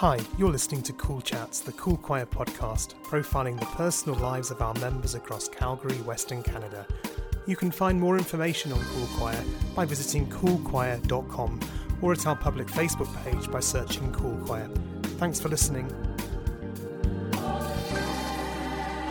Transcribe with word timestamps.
Hi, 0.00 0.18
you're 0.38 0.50
listening 0.50 0.82
to 0.84 0.94
Cool 0.94 1.20
Chats, 1.20 1.60
the 1.60 1.72
Cool 1.72 1.98
Choir 1.98 2.24
podcast, 2.24 2.94
profiling 3.02 3.60
the 3.60 3.66
personal 3.66 4.18
lives 4.18 4.50
of 4.50 4.62
our 4.62 4.72
members 4.76 5.14
across 5.14 5.46
Calgary, 5.46 5.96
Western 5.96 6.42
Canada. 6.42 6.86
You 7.46 7.54
can 7.54 7.70
find 7.70 8.00
more 8.00 8.16
information 8.16 8.72
on 8.72 8.80
Cool 8.80 9.06
Choir 9.18 9.44
by 9.76 9.84
visiting 9.84 10.26
coolchoir.com 10.30 11.60
or 12.00 12.12
at 12.12 12.26
our 12.26 12.34
public 12.34 12.68
Facebook 12.68 13.14
page 13.22 13.50
by 13.50 13.60
searching 13.60 14.10
Cool 14.10 14.38
Choir. 14.46 14.70
Thanks 15.18 15.38
for 15.38 15.50
listening. 15.50 15.94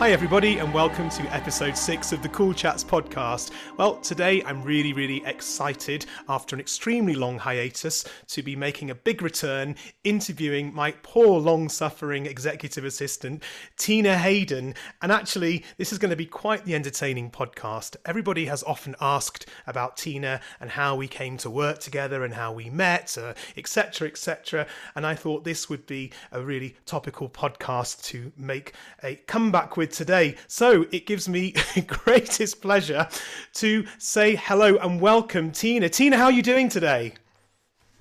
Hi, 0.00 0.12
everybody, 0.12 0.56
and 0.56 0.72
welcome 0.72 1.10
to 1.10 1.22
episode 1.24 1.76
six 1.76 2.10
of 2.10 2.22
the 2.22 2.28
Cool 2.30 2.54
Chats 2.54 2.82
podcast. 2.82 3.50
Well, 3.76 3.96
today 3.96 4.42
I'm 4.44 4.62
really, 4.62 4.94
really 4.94 5.22
excited 5.26 6.06
after 6.26 6.56
an 6.56 6.60
extremely 6.60 7.14
long 7.14 7.38
hiatus 7.38 8.06
to 8.28 8.42
be 8.42 8.56
making 8.56 8.88
a 8.88 8.94
big 8.94 9.20
return, 9.20 9.76
interviewing 10.02 10.74
my 10.74 10.92
poor, 11.02 11.38
long 11.38 11.68
suffering 11.68 12.24
executive 12.24 12.86
assistant, 12.86 13.42
Tina 13.76 14.16
Hayden. 14.16 14.72
And 15.02 15.12
actually, 15.12 15.66
this 15.76 15.92
is 15.92 15.98
going 15.98 16.08
to 16.08 16.16
be 16.16 16.24
quite 16.24 16.64
the 16.64 16.74
entertaining 16.74 17.30
podcast. 17.30 17.96
Everybody 18.06 18.46
has 18.46 18.62
often 18.62 18.96
asked 19.02 19.50
about 19.66 19.98
Tina 19.98 20.40
and 20.60 20.70
how 20.70 20.96
we 20.96 21.08
came 21.08 21.36
to 21.36 21.50
work 21.50 21.78
together 21.78 22.24
and 22.24 22.32
how 22.32 22.54
we 22.54 22.70
met, 22.70 23.18
etc., 23.54 24.06
uh, 24.06 24.10
etc. 24.10 24.60
Et 24.62 24.68
and 24.96 25.06
I 25.06 25.14
thought 25.14 25.44
this 25.44 25.68
would 25.68 25.84
be 25.84 26.10
a 26.32 26.40
really 26.40 26.76
topical 26.86 27.28
podcast 27.28 28.02
to 28.04 28.32
make 28.38 28.72
a 29.04 29.16
comeback 29.26 29.76
with 29.76 29.89
today. 29.90 30.36
So 30.46 30.86
it 30.90 31.06
gives 31.06 31.28
me 31.28 31.54
greatest 31.86 32.62
pleasure 32.62 33.08
to 33.54 33.86
say 33.98 34.36
hello 34.36 34.76
and 34.76 35.00
welcome 35.00 35.50
Tina. 35.50 35.88
Tina, 35.88 36.16
how 36.16 36.24
are 36.24 36.32
you 36.32 36.42
doing 36.42 36.68
today? 36.68 37.14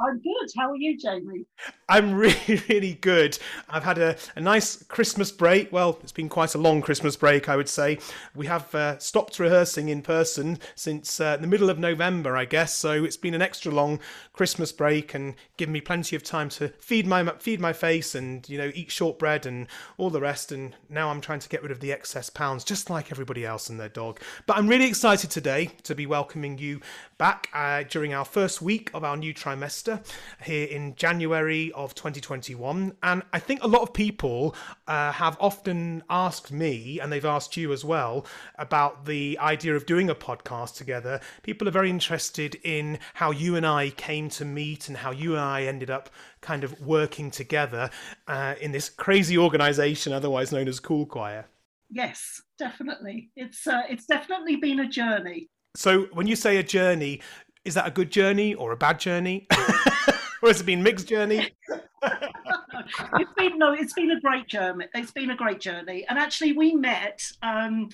I'm 0.02 0.16
good. 0.20 0.50
How 0.58 0.72
are 0.72 0.78
you, 0.78 0.98
Jamie? 0.98 1.46
I'm 1.90 2.14
really, 2.14 2.62
really 2.70 2.94
good. 2.94 3.38
I've 3.68 3.84
had 3.84 3.98
a, 3.98 4.16
a, 4.36 4.40
nice 4.40 4.84
Christmas 4.84 5.32
break. 5.32 5.74
Well, 5.74 5.98
it's 6.04 6.12
been 6.12 6.30
quite 6.30 6.54
a 6.54 6.60
long 6.60 6.82
Christmas 6.82 7.16
break, 7.16 7.50
I 7.50 7.56
would 7.56 7.68
say. 7.68 7.98
We 8.36 8.46
have 8.46 8.74
uh, 8.76 9.00
stopped 9.00 9.40
rehearsing 9.40 9.90
in 9.90 10.04
person 10.04 10.60
since 10.76 11.20
uh, 11.20 11.38
the 11.38 11.48
middle 11.48 11.70
of 11.70 11.80
November, 11.80 12.38
I 12.38 12.46
guess. 12.46 12.76
So 12.76 13.04
it's 13.04 13.18
been 13.18 13.34
an 13.34 13.42
extra 13.42 13.72
long 13.72 14.00
Christmas 14.34 14.72
break 14.72 15.16
and 15.16 15.34
given 15.58 15.74
me 15.74 15.82
plenty 15.82 16.16
of 16.16 16.24
time 16.24 16.50
to 16.50 16.70
feed 16.80 17.08
my 17.08 17.26
feed 17.40 17.60
my 17.60 17.74
face 17.74 18.14
and 18.14 18.48
you 18.48 18.58
know 18.58 18.72
eat 18.76 18.92
shortbread 18.92 19.48
and 19.48 19.68
all 19.98 20.12
the 20.12 20.22
rest. 20.22 20.52
And 20.52 20.76
now 20.90 21.10
I'm 21.10 21.22
trying 21.22 21.40
to 21.40 21.50
get 21.50 21.64
rid 21.64 21.72
of 21.72 21.80
the 21.80 21.92
excess 21.92 22.30
pounds, 22.30 22.64
just 22.64 22.90
like 22.92 23.12
everybody 23.12 23.46
else 23.46 23.68
and 23.68 23.80
their 23.80 23.90
dog. 23.90 24.20
But 24.46 24.58
I'm 24.58 24.68
really 24.68 24.86
excited 24.86 25.32
today 25.32 25.72
to 25.84 25.96
be 25.96 26.06
welcoming 26.06 26.60
you 26.60 26.82
back 27.18 27.50
uh, 27.54 27.84
during 27.90 28.14
our 28.14 28.26
first 28.26 28.62
week 28.62 28.92
of 28.94 29.04
our 29.04 29.18
new 29.18 29.34
trimester 29.34 30.06
here 30.44 30.68
in 30.68 30.96
January 30.96 31.72
of 31.80 31.96
2021. 31.96 32.94
And 33.02 33.24
I 33.32 33.40
think 33.40 33.64
a 33.64 33.68
lot 33.68 33.82
of 33.82 33.94
people 33.94 34.54
uh, 34.86 35.14
have 35.14 35.38
often 35.40 36.04
asked 36.10 36.52
me, 36.52 37.00
and 37.00 37.12
they've 37.12 37.24
asked 37.24 37.56
you 37.56 37.72
as 37.72 37.86
well, 37.86 38.26
about 38.56 39.06
the 39.06 39.40
idea 39.40 39.76
of 39.76 39.86
doing 39.86 40.10
a 40.10 40.16
podcast 40.16 40.76
together. 40.76 41.22
People 41.42 41.68
are 41.70 41.72
very 41.72 41.90
interested 41.90 42.56
in 42.64 43.00
how 43.14 43.32
you 43.32 43.56
and 43.56 43.66
I 43.66 43.92
came 43.92 44.30
to 44.32 44.46
meet 44.46 44.90
and 44.90 44.98
how 44.98 45.12
you 45.12 45.32
and 45.32 45.42
I 45.42 45.64
ended 45.64 45.90
up 45.90 46.10
kind 46.42 46.66
of 46.66 46.80
working 46.82 47.32
together 47.32 47.90
uh, 48.28 48.56
in 48.60 48.74
this 48.74 48.90
crazy 48.90 49.38
organization, 49.38 50.12
otherwise 50.12 50.52
known 50.52 50.68
as 50.68 50.82
Cool 50.82 51.06
Choir. 51.06 51.46
Yes, 51.90 52.42
definitely. 52.58 53.32
It's 53.36 53.66
uh, 53.66 53.82
it's 53.90 54.06
definitely 54.06 54.58
been 54.58 54.82
a 54.82 54.88
journey. 54.88 55.50
So 55.76 56.04
when 56.12 56.28
you 56.28 56.36
say 56.36 56.58
a 56.58 56.64
journey, 56.64 57.22
is 57.64 57.74
that 57.76 57.88
a 57.88 57.92
good 57.92 58.12
journey 58.12 58.54
or 58.54 58.74
a 58.74 58.78
bad 58.78 59.00
journey? 59.00 59.48
or 60.44 60.50
has 60.50 60.62
it 60.62 60.66
been 60.66 60.84
mixed 60.84 61.08
journey? 61.08 61.52
it's 62.02 63.34
been 63.38 63.58
no, 63.58 63.74
it's 63.74 63.94
been 63.94 64.12
a 64.12 64.20
great 64.22 64.48
journey. 64.48 64.86
It's 64.94 65.12
been 65.12 65.32
a 65.32 65.36
great 65.36 65.60
journey. 65.60 66.06
And 66.10 66.18
actually 66.18 66.54
we 66.54 66.74
met 66.74 67.22
um, 67.42 67.90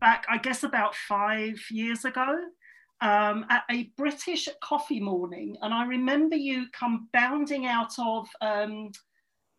back, 0.00 0.26
I 0.28 0.38
guess 0.38 0.62
about 0.62 0.94
five 0.94 1.58
years 1.70 2.04
ago. 2.04 2.38
Um, 3.02 3.44
at 3.50 3.64
a 3.70 3.90
British 3.98 4.48
coffee 4.62 5.00
morning, 5.00 5.58
and 5.60 5.74
I 5.74 5.84
remember 5.84 6.34
you 6.34 6.64
come 6.72 7.10
bounding 7.12 7.66
out 7.66 7.92
of 7.98 8.26
um, 8.40 8.90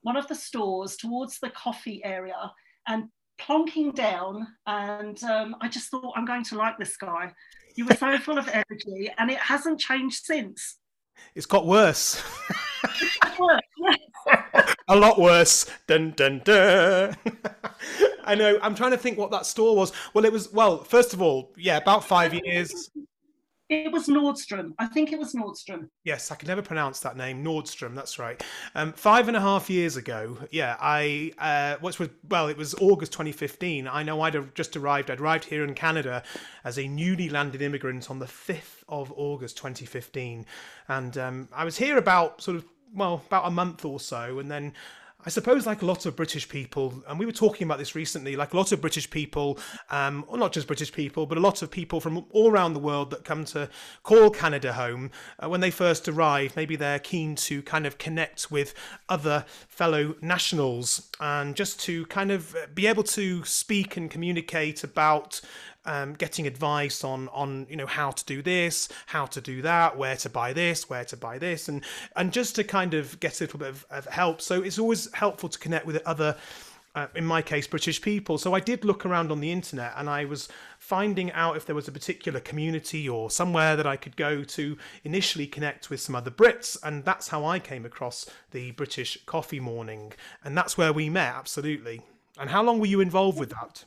one 0.02 0.18
of 0.18 0.28
the 0.28 0.34
stores 0.34 0.98
towards 0.98 1.40
the 1.40 1.52
coffee 1.52 2.04
area 2.04 2.52
and 2.88 3.10
plonking 3.40 3.94
down. 3.94 4.48
And 4.66 5.24
um, 5.24 5.56
I 5.62 5.68
just 5.68 5.90
thought, 5.90 6.14
I'm 6.16 6.26
going 6.26 6.46
to 6.46 6.58
like 6.58 6.80
this 6.80 6.98
guy. 6.98 7.32
You 7.76 7.86
were 7.86 7.94
so 7.94 8.18
full 8.18 8.40
of 8.40 8.48
energy, 8.48 9.12
and 9.20 9.30
it 9.30 9.38
hasn't 9.38 9.80
changed 9.80 10.26
since. 10.26 10.78
It's 11.36 11.46
got 11.46 11.66
worse. 11.66 12.22
a 14.88 14.96
lot 14.96 15.20
worse. 15.20 15.66
Dun 15.88 16.12
dun 16.16 16.42
dun. 16.44 17.16
I 18.24 18.36
know. 18.36 18.60
I'm 18.62 18.76
trying 18.76 18.92
to 18.92 18.98
think 18.98 19.18
what 19.18 19.32
that 19.32 19.46
store 19.46 19.76
was. 19.76 19.94
Well, 20.14 20.26
it 20.26 20.32
was. 20.32 20.52
Well, 20.52 20.84
first 20.84 21.14
of 21.14 21.22
all, 21.22 21.54
yeah, 21.58 21.78
about 21.78 22.04
five 22.04 22.34
years. 22.34 22.90
It 23.70 23.92
was 23.92 24.08
Nordstrom. 24.08 24.74
I 24.80 24.86
think 24.86 25.12
it 25.12 25.20
was 25.20 25.34
Nordstrom. 25.34 25.90
Yes, 26.06 26.32
I 26.32 26.36
can 26.36 26.48
never 26.48 26.62
pronounce 26.62 27.02
that 27.02 27.18
name. 27.18 27.44
Nordstrom. 27.44 27.96
That's 27.96 28.18
right. 28.18 28.42
Um, 28.76 28.94
five 28.94 29.28
and 29.28 29.36
a 29.36 29.42
half 29.42 29.70
years 29.70 29.98
ago, 29.98 30.38
yeah, 30.52 30.78
I 30.80 31.34
uh, 31.38 31.76
which 31.82 32.00
was 32.00 32.10
well, 32.30 32.48
it 32.48 32.56
was 32.56 32.74
August 32.76 33.12
2015. 33.12 33.88
I 33.88 34.04
know 34.04 34.22
I'd 34.22 34.56
just 34.56 34.78
arrived. 34.78 35.12
I'd 35.12 35.20
arrived 35.20 35.46
here 35.46 35.66
in 35.66 35.74
Canada 35.74 36.24
as 36.64 36.78
a 36.78 36.88
newly 36.88 37.28
landed 37.28 37.62
immigrant 37.62 38.10
on 38.10 38.20
the 38.20 38.26
5th 38.26 38.84
of 38.88 39.12
August 39.18 39.58
2015, 39.58 40.46
and 40.88 41.18
um, 41.18 41.50
I 41.54 41.66
was 41.66 41.78
here 41.78 41.98
about 41.98 42.42
sort 42.42 42.56
of 42.56 42.66
well 42.94 43.22
about 43.28 43.48
a 43.48 43.52
month 43.52 43.84
or 43.84 44.00
so, 44.00 44.40
and 44.40 44.50
then 44.50 44.74
I 45.28 45.30
suppose, 45.30 45.66
like 45.66 45.82
a 45.82 45.86
lot 45.86 46.06
of 46.06 46.16
British 46.16 46.48
people, 46.48 47.04
and 47.06 47.20
we 47.20 47.26
were 47.26 47.34
talking 47.34 47.68
about 47.68 47.80
this 47.80 47.96
recently, 47.96 48.38
like 48.38 48.54
a 48.54 48.58
lot 48.58 48.72
of 48.72 48.80
British 48.80 49.10
people, 49.10 49.60
um, 49.90 50.24
or 50.30 50.38
not 50.38 50.54
just 50.54 50.68
British 50.68 50.94
people, 50.94 51.26
but 51.26 51.38
a 51.38 51.42
lot 51.42 51.62
of 51.62 51.70
people 51.70 52.00
from 52.00 52.26
all 52.30 52.50
around 52.50 52.72
the 52.72 52.80
world 52.80 53.10
that 53.12 53.26
come 53.26 53.44
to 53.44 53.70
call 54.04 54.30
Canada 54.30 54.72
home, 54.72 55.12
uh, 55.44 55.50
when 55.50 55.60
they 55.60 55.70
first 55.70 56.08
arrive, 56.08 56.56
maybe 56.56 56.78
they're 56.78 56.98
keen 56.98 57.36
to 57.36 57.62
kind 57.64 57.86
of 57.86 57.98
connect 57.98 58.50
with 58.50 58.74
other 59.10 59.44
fellow 59.68 60.16
nationals. 60.22 61.12
And 61.20 61.58
just 61.58 61.82
to 61.82 62.06
kind 62.06 62.32
of 62.32 62.56
be 62.74 62.88
able 62.88 63.04
to 63.04 63.44
speak 63.44 63.98
and 63.98 64.10
communicate 64.10 64.82
about 64.82 65.42
um, 65.88 66.14
getting 66.14 66.46
advice 66.46 67.04
on 67.04 67.30
on 67.30 67.66
you 67.70 67.76
know 67.76 67.88
how 67.88 68.12
to 68.12 68.26
do 68.26 68.42
this, 68.42 68.90
how 69.08 69.26
to 69.26 69.42
do 69.42 69.62
that, 69.64 69.98
where 69.98 70.18
to 70.18 70.30
buy 70.30 70.54
this, 70.54 70.90
where 70.90 71.06
to 71.06 71.18
buy 71.18 71.40
this, 71.40 71.70
and 71.70 71.84
and 72.16 72.32
just 72.32 72.56
to 72.56 72.64
kind 72.64 72.94
of 72.94 73.20
get 73.20 73.40
a 73.40 73.44
little 73.46 73.60
bit 73.60 73.70
of, 73.70 73.86
of 73.90 74.06
help. 74.06 74.42
So 74.42 74.62
it's 74.62 74.78
always 74.78 75.12
helpful 75.14 75.50
to 75.50 75.58
connect 75.58 75.86
with 75.86 76.06
other. 76.06 76.38
Uh, 76.96 77.06
in 77.14 77.24
my 77.24 77.44
case, 77.44 77.68
British 77.68 78.02
people. 78.02 78.40
So 78.40 78.56
I 78.56 78.60
did 78.60 78.84
look 78.84 79.06
around 79.06 79.32
on 79.32 79.40
the 79.40 79.52
internet 79.52 79.94
and 79.98 80.10
I 80.10 80.26
was 80.26 80.50
finding 80.80 81.32
out 81.34 81.56
if 81.56 81.64
there 81.64 81.76
was 81.76 81.88
a 81.88 81.92
particular 81.92 82.40
community 82.40 83.08
or 83.08 83.30
somewhere 83.30 83.76
that 83.76 83.86
I 83.86 83.98
could 83.98 84.16
go 84.16 84.44
to 84.44 84.78
initially 85.04 85.46
connect 85.46 85.92
with 85.92 86.00
some 86.00 86.16
other 86.16 86.32
Brits. 86.32 86.76
And 86.82 87.06
that's 87.06 87.28
how 87.28 87.46
I 87.46 87.60
came 87.60 87.86
across 87.86 88.26
the 88.50 88.72
British 88.72 89.16
Coffee 89.28 89.60
Morning. 89.60 90.14
And 90.44 90.58
that's 90.58 90.76
where 90.76 90.92
we 90.92 91.08
met, 91.08 91.36
absolutely. 91.36 92.02
And 92.40 92.50
how 92.50 92.64
long 92.64 92.80
were 92.80 92.88
you 92.88 93.00
involved 93.00 93.38
with 93.38 93.52
that? 93.52 93.86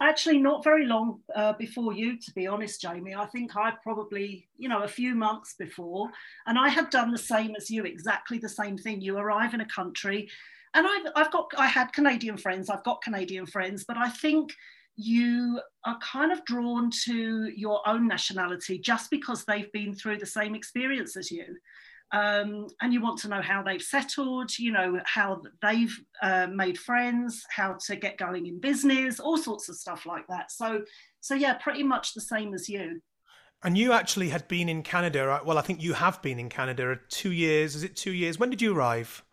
Actually, 0.00 0.38
not 0.38 0.62
very 0.62 0.84
long 0.84 1.20
uh, 1.34 1.54
before 1.54 1.94
you, 1.94 2.18
to 2.18 2.30
be 2.32 2.46
honest, 2.46 2.82
Jamie. 2.82 3.14
I 3.14 3.24
think 3.26 3.56
I 3.56 3.72
probably, 3.82 4.46
you 4.58 4.68
know, 4.68 4.82
a 4.82 4.88
few 4.88 5.14
months 5.14 5.54
before. 5.58 6.10
And 6.46 6.58
I 6.58 6.68
had 6.68 6.90
done 6.90 7.10
the 7.10 7.18
same 7.18 7.54
as 7.56 7.70
you, 7.70 7.84
exactly 7.84 8.38
the 8.38 8.48
same 8.48 8.76
thing. 8.76 9.00
You 9.00 9.16
arrive 9.16 9.54
in 9.54 9.62
a 9.62 9.66
country, 9.66 10.28
and 10.74 10.86
I've, 10.86 11.12
I've 11.16 11.32
got, 11.32 11.50
I 11.56 11.66
had 11.66 11.94
Canadian 11.94 12.36
friends, 12.36 12.68
I've 12.68 12.84
got 12.84 13.00
Canadian 13.02 13.46
friends, 13.46 13.84
but 13.88 13.96
I 13.96 14.10
think 14.10 14.52
you 14.96 15.60
are 15.86 15.98
kind 16.00 16.30
of 16.30 16.44
drawn 16.44 16.90
to 17.04 17.50
your 17.56 17.86
own 17.88 18.06
nationality 18.06 18.78
just 18.78 19.10
because 19.10 19.44
they've 19.44 19.72
been 19.72 19.94
through 19.94 20.18
the 20.18 20.26
same 20.26 20.54
experience 20.54 21.16
as 21.16 21.30
you 21.30 21.56
um, 22.12 22.68
and 22.80 22.92
you 22.92 23.00
want 23.00 23.18
to 23.20 23.28
know 23.28 23.42
how 23.42 23.62
they've 23.62 23.82
settled, 23.82 24.56
you 24.58 24.72
know, 24.72 25.00
how 25.04 25.42
they've 25.60 25.94
uh, 26.22 26.46
made 26.52 26.78
friends, 26.78 27.44
how 27.50 27.76
to 27.86 27.96
get 27.96 28.16
going 28.16 28.46
in 28.46 28.60
business, 28.60 29.18
all 29.18 29.36
sorts 29.36 29.68
of 29.68 29.76
stuff 29.76 30.06
like 30.06 30.26
that. 30.28 30.50
So, 30.50 30.82
so 31.20 31.34
yeah, 31.34 31.54
pretty 31.54 31.82
much 31.82 32.14
the 32.14 32.20
same 32.20 32.54
as 32.54 32.68
you. 32.68 33.00
And 33.64 33.76
you 33.76 33.92
actually 33.92 34.28
had 34.28 34.46
been 34.46 34.68
in 34.68 34.82
Canada. 34.82 35.40
Well, 35.44 35.58
I 35.58 35.62
think 35.62 35.82
you 35.82 35.94
have 35.94 36.22
been 36.22 36.38
in 36.38 36.48
Canada 36.48 37.00
two 37.08 37.32
years. 37.32 37.74
Is 37.74 37.82
it 37.82 37.96
two 37.96 38.12
years? 38.12 38.38
When 38.38 38.50
did 38.50 38.62
you 38.62 38.76
arrive? 38.76 39.24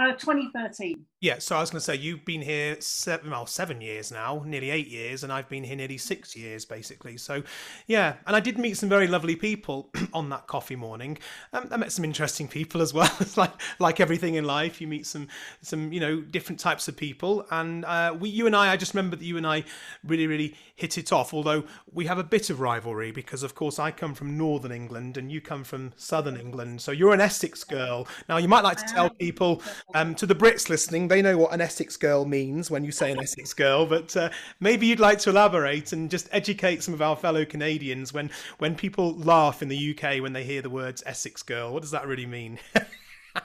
Uh, 0.00 0.12
2013. 0.12 1.04
Yeah, 1.22 1.36
so 1.38 1.54
I 1.54 1.60
was 1.60 1.68
going 1.68 1.80
to 1.80 1.84
say 1.84 1.96
you've 1.96 2.24
been 2.24 2.40
here 2.40 2.80
seven, 2.80 3.30
well, 3.30 3.44
seven 3.44 3.82
years 3.82 4.10
now, 4.10 4.42
nearly 4.46 4.70
eight 4.70 4.88
years, 4.88 5.22
and 5.22 5.30
I've 5.30 5.50
been 5.50 5.62
here 5.62 5.76
nearly 5.76 5.98
six 5.98 6.34
years, 6.34 6.64
basically. 6.64 7.18
So, 7.18 7.42
yeah, 7.86 8.14
and 8.26 8.34
I 8.34 8.40
did 8.40 8.58
meet 8.58 8.78
some 8.78 8.88
very 8.88 9.06
lovely 9.06 9.36
people 9.36 9.90
on 10.14 10.30
that 10.30 10.46
coffee 10.46 10.76
morning. 10.76 11.18
Um, 11.52 11.68
I 11.70 11.76
met 11.76 11.92
some 11.92 12.06
interesting 12.06 12.48
people 12.48 12.80
as 12.80 12.94
well. 12.94 13.14
it's 13.20 13.36
like 13.36 13.52
like 13.78 14.00
everything 14.00 14.36
in 14.36 14.44
life, 14.44 14.80
you 14.80 14.88
meet 14.88 15.06
some 15.06 15.28
some 15.60 15.92
you 15.92 16.00
know 16.00 16.22
different 16.22 16.58
types 16.58 16.88
of 16.88 16.96
people, 16.96 17.44
and 17.50 17.84
uh, 17.84 18.16
we, 18.18 18.30
you 18.30 18.46
and 18.46 18.56
I, 18.56 18.72
I 18.72 18.78
just 18.78 18.94
remember 18.94 19.16
that 19.16 19.24
you 19.24 19.36
and 19.36 19.46
I 19.46 19.64
really 20.02 20.26
really 20.26 20.56
hit 20.74 20.96
it 20.96 21.12
off. 21.12 21.34
Although 21.34 21.64
we 21.92 22.06
have 22.06 22.16
a 22.16 22.24
bit 22.24 22.48
of 22.48 22.60
rivalry 22.60 23.12
because, 23.12 23.42
of 23.42 23.54
course, 23.54 23.78
I 23.78 23.90
come 23.90 24.14
from 24.14 24.38
northern 24.38 24.72
England 24.72 25.18
and 25.18 25.30
you 25.30 25.42
come 25.42 25.64
from 25.64 25.92
southern 25.96 26.38
England, 26.38 26.80
so 26.80 26.92
you're 26.92 27.12
an 27.12 27.20
Essex 27.20 27.62
girl. 27.62 28.08
Now, 28.26 28.38
you 28.38 28.48
might 28.48 28.64
like 28.64 28.78
to 28.78 28.86
tell 28.90 29.10
people 29.10 29.60
Um, 29.94 30.14
to 30.16 30.26
the 30.26 30.34
Brits 30.34 30.68
listening, 30.68 31.08
they 31.08 31.22
know 31.22 31.36
what 31.36 31.52
an 31.52 31.60
Essex 31.60 31.96
girl 31.96 32.24
means 32.24 32.70
when 32.70 32.84
you 32.84 32.92
say 32.92 33.10
an 33.10 33.20
Essex 33.20 33.52
girl, 33.52 33.86
but 33.86 34.16
uh, 34.16 34.30
maybe 34.60 34.86
you'd 34.86 35.00
like 35.00 35.18
to 35.20 35.30
elaborate 35.30 35.92
and 35.92 36.10
just 36.10 36.28
educate 36.32 36.82
some 36.82 36.94
of 36.94 37.02
our 37.02 37.16
fellow 37.16 37.44
Canadians 37.44 38.12
when 38.12 38.30
when 38.58 38.74
people 38.74 39.16
laugh 39.16 39.62
in 39.62 39.68
the 39.68 39.94
UK 39.94 40.22
when 40.22 40.32
they 40.32 40.44
hear 40.44 40.62
the 40.62 40.70
words 40.70 41.02
Essex 41.06 41.42
girl. 41.42 41.72
What 41.72 41.82
does 41.82 41.90
that 41.90 42.06
really 42.06 42.26
mean? 42.26 42.58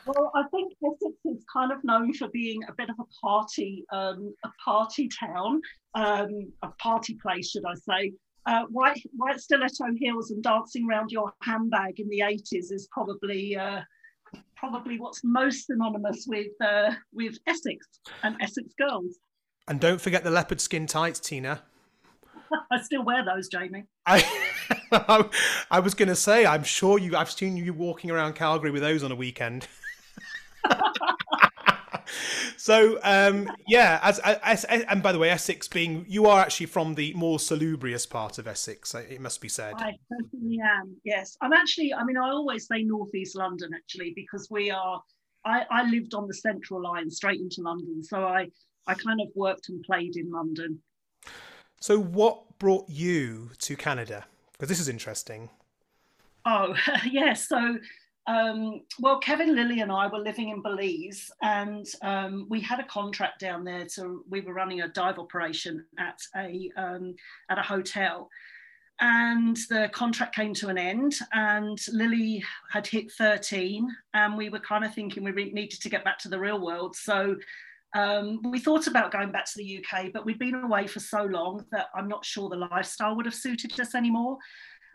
well, 0.05 0.31
I 0.35 0.43
think 0.51 0.73
Essex 0.83 1.15
is 1.25 1.43
kind 1.51 1.71
of 1.71 1.83
known 1.83 2.13
for 2.13 2.27
being 2.29 2.61
a 2.67 2.73
bit 2.73 2.89
of 2.89 2.95
a 2.99 3.25
party, 3.25 3.83
um, 3.91 4.33
a 4.43 4.49
party 4.63 5.09
town, 5.09 5.61
um, 5.95 6.51
a 6.61 6.69
party 6.79 7.17
place, 7.21 7.51
should 7.51 7.65
I 7.65 7.75
say? 7.75 8.13
Uh, 8.47 8.65
white, 8.69 9.01
white 9.15 9.39
stiletto 9.39 9.85
heels 9.97 10.29
and 10.29 10.43
dancing 10.43 10.87
around 10.87 11.11
your 11.11 11.33
handbag 11.41 11.99
in 11.99 12.07
the 12.09 12.19
80s 12.19 12.71
is 12.71 12.87
probably 12.91 13.57
uh, 13.57 13.81
probably 14.69 14.99
what's 14.99 15.21
most 15.23 15.67
synonymous 15.67 16.25
with 16.27 16.47
uh, 16.63 16.91
with 17.13 17.37
Essex 17.47 17.87
and 18.23 18.35
Essex 18.41 18.67
girls. 18.77 19.17
And 19.67 19.79
don't 19.79 19.99
forget 19.99 20.23
the 20.23 20.31
leopard 20.31 20.61
skin 20.61 20.87
tights, 20.87 21.19
Tina. 21.19 21.63
I 22.71 22.81
still 22.81 23.03
wear 23.03 23.23
those, 23.25 23.47
Jamie. 23.47 23.85
I 24.05 24.23
I 25.71 25.79
was 25.79 25.93
going 25.93 26.09
to 26.09 26.15
say, 26.15 26.45
I'm 26.45 26.63
sure 26.63 26.97
you. 26.99 27.15
I've 27.15 27.31
seen 27.31 27.57
you 27.57 27.73
walking 27.73 28.11
around 28.11 28.33
Calgary 28.33 28.71
with 28.71 28.81
those 28.81 29.03
on 29.03 29.11
a 29.11 29.15
weekend. 29.15 29.67
so 32.57 32.99
um, 33.03 33.49
yeah, 33.67 33.99
as, 34.01 34.19
as, 34.19 34.65
as, 34.65 34.83
and 34.85 35.01
by 35.01 35.11
the 35.11 35.19
way, 35.19 35.29
Essex 35.29 35.67
being 35.67 36.05
you 36.07 36.25
are 36.27 36.39
actually 36.39 36.67
from 36.67 36.95
the 36.95 37.13
more 37.13 37.39
salubrious 37.39 38.05
part 38.05 38.37
of 38.37 38.47
Essex. 38.47 38.93
It 38.95 39.21
must 39.21 39.41
be 39.41 39.49
said. 39.49 39.75
I 39.77 39.93
certainly 40.11 40.59
am. 40.63 40.95
Yes, 41.03 41.37
I'm 41.41 41.53
actually. 41.53 41.93
I 41.93 42.03
mean, 42.03 42.17
I 42.17 42.29
always 42.29 42.67
say 42.67 42.83
northeast 42.83 43.35
London 43.35 43.71
actually 43.75 44.13
because 44.15 44.47
we 44.49 44.71
are. 44.71 45.01
I, 45.45 45.65
I 45.69 45.89
lived 45.89 46.15
on 46.15 46.27
the 46.27 46.33
Central 46.33 46.81
Line 46.81 47.09
straight 47.09 47.39
into 47.39 47.61
London, 47.61 48.03
so 48.03 48.25
I 48.25 48.49
I 48.87 48.93
kind 48.93 49.21
of 49.21 49.27
worked 49.35 49.69
and 49.69 49.81
played 49.83 50.15
in 50.15 50.31
London. 50.31 50.79
So, 51.79 51.99
what 51.99 52.57
brought 52.59 52.89
you 52.89 53.51
to 53.59 53.75
Canada? 53.75 54.25
Because 54.53 54.69
this 54.69 54.79
is 54.79 54.89
interesting. 54.89 55.49
Oh 56.45 56.75
yes, 56.87 57.11
yeah, 57.11 57.33
so 57.33 57.77
um, 58.27 58.81
well, 58.99 59.19
Kevin 59.19 59.55
Lily 59.55 59.81
and 59.81 59.91
I 59.91 60.07
were 60.07 60.19
living 60.19 60.49
in 60.49 60.61
Belize, 60.61 61.31
and 61.41 61.85
um, 62.01 62.47
we 62.49 62.59
had 62.59 62.79
a 62.79 62.85
contract 62.85 63.39
down 63.39 63.63
there. 63.63 63.87
So 63.87 64.23
we 64.29 64.41
were 64.41 64.53
running 64.53 64.81
a 64.81 64.87
dive 64.87 65.19
operation 65.19 65.85
at 65.99 66.19
a 66.35 66.71
um, 66.75 67.15
at 67.49 67.59
a 67.59 67.63
hotel, 67.63 68.29
and 68.99 69.57
the 69.69 69.89
contract 69.93 70.33
came 70.33 70.55
to 70.55 70.69
an 70.69 70.77
end. 70.77 71.15
And 71.33 71.79
Lily 71.91 72.43
had 72.71 72.87
hit 72.87 73.11
thirteen, 73.11 73.95
and 74.15 74.35
we 74.35 74.49
were 74.49 74.59
kind 74.59 74.83
of 74.83 74.93
thinking 74.93 75.23
we 75.23 75.31
needed 75.31 75.81
to 75.81 75.89
get 75.89 76.03
back 76.03 76.17
to 76.19 76.29
the 76.29 76.39
real 76.39 76.59
world. 76.59 76.95
So 76.95 77.35
um, 77.95 78.41
we 78.43 78.59
thought 78.59 78.87
about 78.87 79.11
going 79.11 79.31
back 79.31 79.45
to 79.45 79.57
the 79.57 79.83
UK, 79.83 80.11
but 80.11 80.25
we'd 80.25 80.39
been 80.39 80.55
away 80.55 80.85
for 80.85 80.99
so 80.99 81.23
long 81.23 81.63
that 81.71 81.87
I'm 81.95 82.09
not 82.09 82.25
sure 82.25 82.49
the 82.49 82.57
lifestyle 82.57 83.15
would 83.15 83.25
have 83.25 83.35
suited 83.35 83.79
us 83.79 83.95
anymore. 83.95 84.37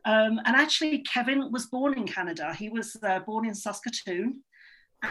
Um, 0.04 0.40
and 0.44 0.56
actually, 0.56 1.00
Kevin 1.00 1.50
was 1.52 1.66
born 1.66 1.98
in 1.98 2.06
Canada. 2.06 2.54
He 2.54 2.68
was 2.68 2.96
uh, 3.02 3.20
born 3.20 3.46
in 3.46 3.54
Saskatoon. 3.54 4.42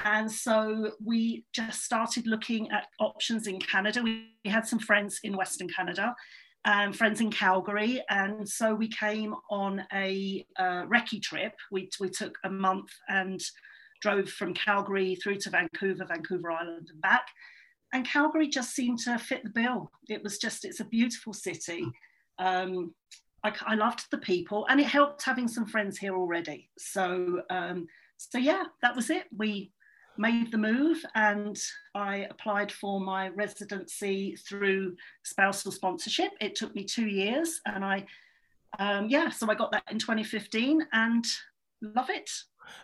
And 0.06 0.32
so 0.32 0.92
we 1.04 1.46
just 1.54 1.84
started 1.84 2.28
looking 2.28 2.70
at 2.72 2.88
options 3.00 3.48
in 3.48 3.60
Canada. 3.60 4.02
We, 4.04 4.30
we 4.46 4.52
had 4.52 4.68
some 4.68 4.80
friends 4.80 5.20
in 5.24 5.36
Western 5.36 5.68
Canada 5.68 6.16
and 6.66 6.96
friends 6.96 7.22
in 7.22 7.32
Calgary. 7.32 8.04
And 8.10 8.48
so 8.48 8.76
we 8.76 8.90
came 8.90 9.34
on 9.50 9.84
a 9.94 10.46
uh, 10.58 10.86
recce 10.86 11.22
trip. 11.22 11.54
We, 11.72 11.90
we 12.00 12.10
took 12.10 12.38
a 12.44 12.50
month 12.50 12.90
and 13.08 13.42
drove 14.02 14.30
from 14.30 14.54
Calgary 14.54 15.16
through 15.16 15.38
to 15.38 15.50
Vancouver, 15.50 16.06
Vancouver 16.06 16.52
Island, 16.52 16.90
and 16.92 17.02
back. 17.02 17.26
And 17.92 18.06
Calgary 18.06 18.48
just 18.48 18.76
seemed 18.76 19.00
to 19.00 19.18
fit 19.18 19.44
the 19.44 19.50
bill. 19.50 19.92
It 20.08 20.24
was 20.24 20.38
just, 20.38 20.66
it's 20.66 20.80
a 20.80 20.86
beautiful 20.86 21.34
city. 21.34 21.84
Um, 22.38 22.94
I, 23.44 23.54
I, 23.66 23.76
loved 23.76 24.06
the 24.12 24.18
people 24.18 24.66
and 24.70 24.80
it 24.80 24.88
helped 24.88 25.24
having 25.24 25.48
some 25.48 25.66
friends 25.66 25.98
here 25.98 26.16
already. 26.16 26.70
So, 26.78 27.42
um, 27.50 27.88
so 28.18 28.38
yeah, 28.38 28.64
that 28.82 28.96
was 28.96 29.10
it. 29.10 29.26
We 29.36 29.72
made 30.18 30.52
the 30.52 30.58
move 30.58 31.04
and 31.16 31.58
I 31.96 32.28
applied 32.30 32.72
for 32.72 33.00
my 33.00 33.30
residency 33.30 34.36
through 34.36 34.96
spousal 35.24 35.72
sponsorship. 35.72 36.32
It 36.42 36.56
took 36.56 36.76
me 36.76 36.84
two 36.84 37.08
years 37.08 37.62
and 37.66 37.86
I, 37.86 38.06
um, 38.78 39.10
yeah, 39.10 39.30
so 39.30 39.50
I 39.50 39.56
got 39.56 39.72
that 39.72 39.84
in 39.90 40.00
2015 40.00 40.86
and 40.92 41.26
love 41.82 42.10
it. 42.10 42.30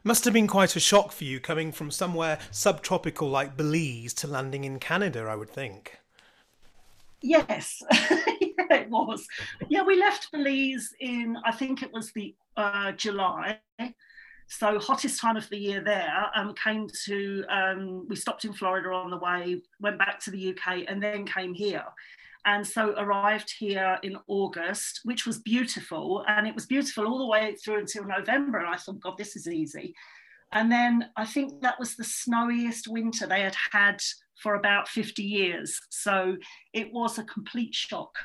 Must 0.04 0.24
have 0.26 0.34
been 0.34 0.48
quite 0.48 0.76
a 0.76 0.80
shock 0.80 1.12
for 1.12 1.26
you 1.26 1.40
coming 1.40 1.72
from 1.72 1.92
somewhere 1.92 2.40
subtropical 2.52 3.30
like 3.30 3.58
Belize 3.58 4.14
to 4.16 4.28
landing 4.28 4.64
in 4.64 4.80
Canada, 4.80 5.28
I 5.30 5.36
would 5.36 5.50
think. 5.50 6.00
Yes, 7.22 7.82
it 8.72 8.90
was. 8.90 9.28
Yeah, 9.70 9.84
we 9.84 10.00
left 10.00 10.32
Belize 10.32 10.94
in, 11.00 11.38
I 11.46 11.52
think 11.52 11.82
it 11.82 11.92
was 11.94 12.12
the 12.14 12.36
uh, 12.58 12.92
July. 12.94 13.60
So 14.48 14.80
hottest 14.80 15.20
time 15.20 15.38
of 15.38 15.50
the 15.50 15.58
year 15.58 15.82
there. 15.82 16.28
Um, 16.36 16.54
came 16.54 16.88
to, 17.06 17.44
um, 17.50 18.08
we 18.08 18.16
stopped 18.16 18.46
in 18.46 18.54
Florida 18.54 18.90
on 18.90 19.10
the 19.10 19.18
way, 19.18 19.62
went 19.80 19.98
back 19.98 20.20
to 20.22 20.32
the 20.32 20.50
UK, 20.50 20.86
and 20.88 21.02
then 21.02 21.26
came 21.26 21.54
here. 21.54 21.86
And 22.46 22.66
so 22.66 22.94
arrived 22.98 23.52
here 23.58 23.98
in 24.04 24.18
August, 24.28 25.02
which 25.04 25.26
was 25.26 25.40
beautiful, 25.40 26.24
and 26.28 26.46
it 26.46 26.54
was 26.54 26.68
beautiful 26.68 27.08
all 27.08 27.18
the 27.18 27.26
way 27.26 27.56
through 27.56 27.80
until 27.80 28.06
November. 28.06 28.60
And 28.60 28.68
I 28.68 28.78
thought, 28.78 29.00
God, 29.00 29.18
this 29.18 29.36
is 29.36 29.48
easy. 29.48 29.96
And 30.52 30.72
then 30.72 31.10
I 31.18 31.26
think 31.26 31.62
that 31.62 31.80
was 31.80 31.96
the 31.96 32.04
snowiest 32.04 32.88
winter 32.88 33.26
they 33.26 33.42
had 33.42 33.56
had 33.72 34.00
for 34.42 34.56
about 34.56 34.88
50 34.88 35.24
years. 35.24 35.80
So 35.90 36.38
it 36.72 36.94
was 36.94 37.18
a 37.18 37.24
complete 37.24 37.74
shock. 37.74 38.16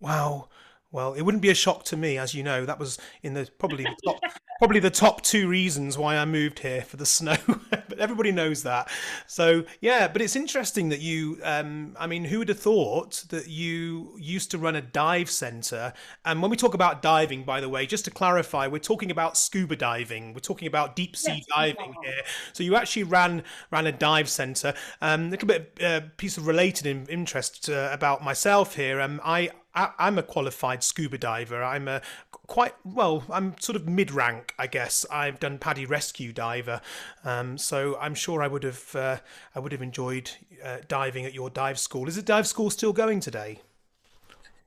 Wow. 0.00 0.48
Well, 0.92 1.14
it 1.14 1.22
wouldn't 1.22 1.42
be 1.42 1.50
a 1.50 1.54
shock 1.54 1.84
to 1.86 1.96
me, 1.96 2.16
as 2.16 2.32
you 2.32 2.42
know. 2.42 2.64
That 2.64 2.78
was 2.78 2.96
in 3.22 3.34
the 3.34 3.48
probably 3.58 3.84
the 3.84 3.96
top, 4.04 4.18
probably 4.58 4.80
the 4.80 4.88
top 4.88 5.20
two 5.20 5.48
reasons 5.48 5.98
why 5.98 6.16
I 6.16 6.24
moved 6.24 6.60
here 6.60 6.82
for 6.82 6.96
the 6.96 7.04
snow. 7.18 7.36
but 7.70 7.98
everybody 7.98 8.30
knows 8.32 8.62
that. 8.62 8.88
So 9.26 9.64
yeah, 9.80 10.08
but 10.08 10.22
it's 10.22 10.36
interesting 10.36 10.88
that 10.90 11.00
you. 11.00 11.38
Um, 11.42 11.96
I 11.98 12.06
mean, 12.06 12.24
who 12.24 12.38
would 12.38 12.48
have 12.48 12.60
thought 12.60 13.24
that 13.30 13.48
you 13.48 14.16
used 14.18 14.50
to 14.52 14.58
run 14.58 14.76
a 14.76 14.80
dive 14.80 15.28
center? 15.28 15.92
And 16.24 16.40
when 16.40 16.50
we 16.50 16.56
talk 16.56 16.72
about 16.72 17.02
diving, 17.02 17.42
by 17.42 17.60
the 17.60 17.68
way, 17.68 17.84
just 17.84 18.04
to 18.06 18.10
clarify, 18.10 18.68
we're 18.68 18.78
talking 18.78 19.10
about 19.10 19.36
scuba 19.36 19.76
diving. 19.76 20.32
We're 20.32 20.40
talking 20.40 20.68
about 20.68 20.96
deep 20.96 21.16
sea 21.16 21.44
yes, 21.46 21.46
diving 21.54 21.94
here. 22.04 22.22
So 22.52 22.62
you 22.62 22.76
actually 22.76 23.02
ran 23.02 23.42
ran 23.70 23.86
a 23.86 23.92
dive 23.92 24.30
center. 24.30 24.72
Um, 25.02 25.26
a 25.26 25.30
little 25.30 25.48
bit 25.48 25.78
of 25.80 26.04
uh, 26.04 26.06
piece 26.16 26.38
of 26.38 26.46
related 26.46 26.86
in, 26.86 27.06
interest 27.06 27.68
uh, 27.68 27.90
about 27.92 28.24
myself 28.24 28.76
here. 28.76 29.00
Um, 29.00 29.20
I 29.24 29.50
I, 29.76 30.08
am 30.08 30.18
a 30.18 30.22
qualified 30.22 30.82
scuba 30.82 31.18
diver. 31.18 31.62
I'm 31.62 31.86
a 31.86 32.00
quite 32.46 32.74
well. 32.84 33.24
I'm 33.30 33.54
sort 33.60 33.76
of 33.76 33.86
mid 33.86 34.10
rank, 34.10 34.54
I 34.58 34.66
guess. 34.66 35.04
I've 35.10 35.38
done 35.38 35.58
PADI 35.58 35.86
rescue 35.86 36.32
diver, 36.32 36.80
um, 37.24 37.58
so 37.58 37.96
I'm 38.00 38.14
sure 38.14 38.42
I 38.42 38.48
would 38.48 38.62
have 38.64 38.96
uh, 38.96 39.18
I 39.54 39.60
would 39.60 39.72
have 39.72 39.82
enjoyed 39.82 40.30
uh, 40.64 40.78
diving 40.88 41.26
at 41.26 41.34
your 41.34 41.50
dive 41.50 41.78
school. 41.78 42.08
Is 42.08 42.16
it 42.16 42.24
dive 42.24 42.46
school 42.46 42.70
still 42.70 42.92
going 42.92 43.20
today? 43.20 43.60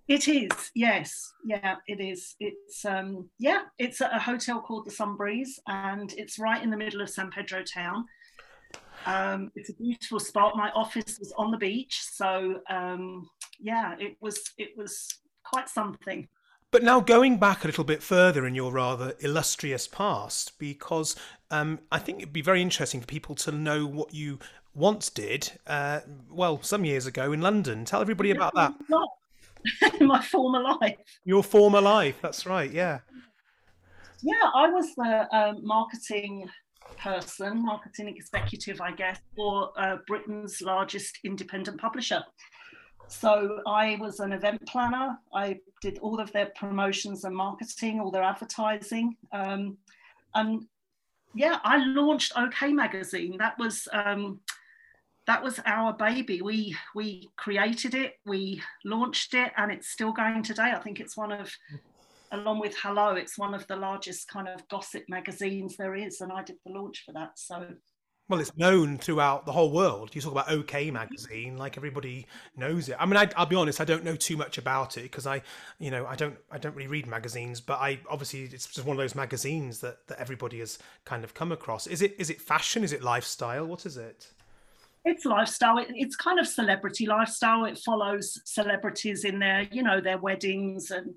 It 0.07 0.27
is, 0.27 0.71
yes, 0.73 1.33
yeah, 1.45 1.75
it 1.87 1.99
is. 1.99 2.35
It's 2.39 2.83
um, 2.85 3.29
yeah, 3.37 3.61
it's 3.77 4.01
at 4.01 4.15
a 4.15 4.19
hotel 4.19 4.61
called 4.61 4.85
the 4.85 4.91
Sunbreeze, 4.91 5.59
and 5.67 6.13
it's 6.17 6.39
right 6.39 6.63
in 6.63 6.69
the 6.69 6.77
middle 6.77 7.01
of 7.01 7.09
San 7.09 7.29
Pedro 7.29 7.63
town. 7.63 8.05
Um, 9.05 9.51
it's 9.55 9.69
a 9.69 9.73
beautiful 9.73 10.19
spot. 10.19 10.57
My 10.57 10.71
office 10.71 11.17
was 11.19 11.31
on 11.37 11.51
the 11.51 11.57
beach, 11.57 12.01
so 12.11 12.59
um, 12.69 13.29
yeah, 13.59 13.95
it 13.99 14.17
was 14.21 14.39
it 14.57 14.69
was 14.77 15.07
quite 15.43 15.69
something. 15.69 16.27
But 16.71 16.83
now 16.83 16.99
going 16.99 17.37
back 17.37 17.63
a 17.63 17.67
little 17.67 17.83
bit 17.83 18.03
further 18.03 18.45
in 18.45 18.53
your 18.53 18.71
rather 18.71 19.15
illustrious 19.21 19.87
past, 19.87 20.59
because 20.59 21.15
um, 21.49 21.79
I 21.91 21.97
think 21.97 22.19
it'd 22.19 22.33
be 22.33 22.43
very 22.43 22.61
interesting 22.61 23.01
for 23.01 23.07
people 23.07 23.33
to 23.35 23.51
know 23.51 23.87
what 23.87 24.13
you 24.13 24.37
once 24.75 25.09
did. 25.09 25.51
Uh, 25.65 26.01
well, 26.29 26.61
some 26.61 26.85
years 26.85 27.07
ago 27.07 27.31
in 27.31 27.41
London. 27.41 27.85
Tell 27.85 28.01
everybody 28.01 28.29
about 28.29 28.53
that. 28.53 28.73
My 30.01 30.21
former 30.21 30.61
life. 30.61 30.97
Your 31.25 31.43
former 31.43 31.81
life. 31.81 32.19
That's 32.21 32.45
right. 32.45 32.71
Yeah. 32.71 32.99
Yeah, 34.21 34.49
I 34.53 34.69
was 34.69 34.93
the 34.95 35.27
um, 35.35 35.65
marketing 35.65 36.49
person, 36.97 37.63
marketing 37.65 38.09
executive, 38.09 38.81
I 38.81 38.91
guess, 38.91 39.19
for 39.35 39.71
uh, 39.77 39.97
Britain's 40.07 40.61
largest 40.61 41.19
independent 41.23 41.79
publisher. 41.79 42.23
So 43.09 43.61
I 43.67 43.97
was 43.99 44.19
an 44.19 44.31
event 44.31 44.65
planner. 44.67 45.17
I 45.33 45.59
did 45.81 45.97
all 45.99 46.19
of 46.19 46.31
their 46.31 46.51
promotions 46.55 47.23
and 47.23 47.35
marketing, 47.35 47.99
all 47.99 48.11
their 48.11 48.23
advertising. 48.23 49.17
Um, 49.31 49.77
and 50.35 50.65
yeah, 51.33 51.57
I 51.63 51.83
launched 51.85 52.33
OK 52.37 52.71
Magazine. 52.71 53.37
That 53.37 53.57
was 53.57 53.87
um, 53.91 54.39
that 55.25 55.43
was 55.43 55.59
our 55.65 55.93
baby. 55.93 56.41
We 56.41 56.75
we 56.95 57.29
created 57.35 57.95
it, 57.95 58.15
we 58.25 58.61
launched 58.85 59.33
it, 59.33 59.51
and 59.57 59.71
it's 59.71 59.89
still 59.89 60.11
going 60.11 60.43
today. 60.43 60.71
I 60.75 60.79
think 60.79 60.99
it's 60.99 61.17
one 61.17 61.31
of 61.31 61.51
along 62.31 62.59
with 62.59 62.75
Hello, 62.77 63.15
it's 63.15 63.39
one 63.39 63.55
of 63.55 63.65
the 63.67 63.75
largest 63.75 64.27
kind 64.27 64.47
of 64.47 64.67
gossip 64.69 65.03
magazines 65.09 65.75
there 65.77 65.95
is, 65.95 66.21
and 66.21 66.31
I 66.31 66.43
did 66.43 66.57
the 66.65 66.71
launch 66.71 67.03
for 67.05 67.11
that. 67.13 67.39
So 67.39 67.67
well, 68.29 68.39
it's 68.39 68.55
known 68.55 68.99
throughout 68.99 69.47
the 69.47 69.51
whole 69.51 69.71
world. 69.71 70.13
You 70.13 70.21
talk 70.21 70.31
about 70.31 70.51
OK 70.51 70.91
magazine, 70.91 71.57
like 71.57 71.77
everybody 71.77 72.27
knows 72.55 72.87
it. 72.87 72.95
I 72.99 73.07
mean, 73.07 73.17
I, 73.17 73.27
will 73.37 73.47
be 73.47 73.55
honest, 73.55 73.81
I 73.81 73.85
don't 73.85 74.03
know 74.03 74.15
too 74.15 74.37
much 74.37 74.59
about 74.59 74.97
it 74.97 75.03
because 75.03 75.25
I, 75.25 75.41
you 75.79 75.89
know, 75.89 76.05
I 76.05 76.15
don't, 76.15 76.37
I 76.51 76.59
don't 76.59 76.75
really 76.75 76.87
read 76.87 77.07
magazines. 77.07 77.59
But 77.59 77.79
I 77.79 77.99
obviously 78.07 78.43
it's 78.43 78.67
just 78.67 78.85
one 78.85 78.95
of 78.95 78.99
those 78.99 79.15
magazines 79.15 79.79
that 79.79 80.07
that 80.07 80.19
everybody 80.19 80.59
has 80.59 80.77
kind 81.05 81.23
of 81.23 81.33
come 81.33 81.51
across. 81.51 81.87
Is 81.87 82.03
it 82.03 82.15
is 82.19 82.29
it 82.29 82.39
fashion? 82.39 82.83
Is 82.83 82.93
it 82.93 83.01
lifestyle? 83.01 83.65
What 83.65 83.87
is 83.87 83.97
it? 83.97 84.27
It's 85.05 85.25
lifestyle. 85.25 85.79
It, 85.79 85.87
it's 85.89 86.15
kind 86.15 86.39
of 86.39 86.47
celebrity 86.47 87.07
lifestyle. 87.07 87.65
It 87.65 87.79
follows 87.79 88.39
celebrities 88.45 89.25
in 89.25 89.39
their, 89.39 89.67
you 89.71 89.81
know, 89.81 90.01
their 90.01 90.19
weddings 90.19 90.91
and 90.91 91.15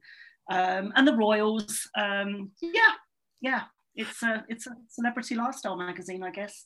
um, 0.50 0.94
and 0.96 1.06
the 1.06 1.14
royals. 1.14 1.90
Um, 1.94 2.52
yeah, 2.62 2.94
yeah. 3.42 3.62
It's 3.94 4.22
a 4.22 4.46
it's 4.48 4.66
a 4.66 4.70
celebrity 4.88 5.34
lifestyle 5.34 5.76
magazine, 5.76 6.22
I 6.22 6.30
guess. 6.30 6.64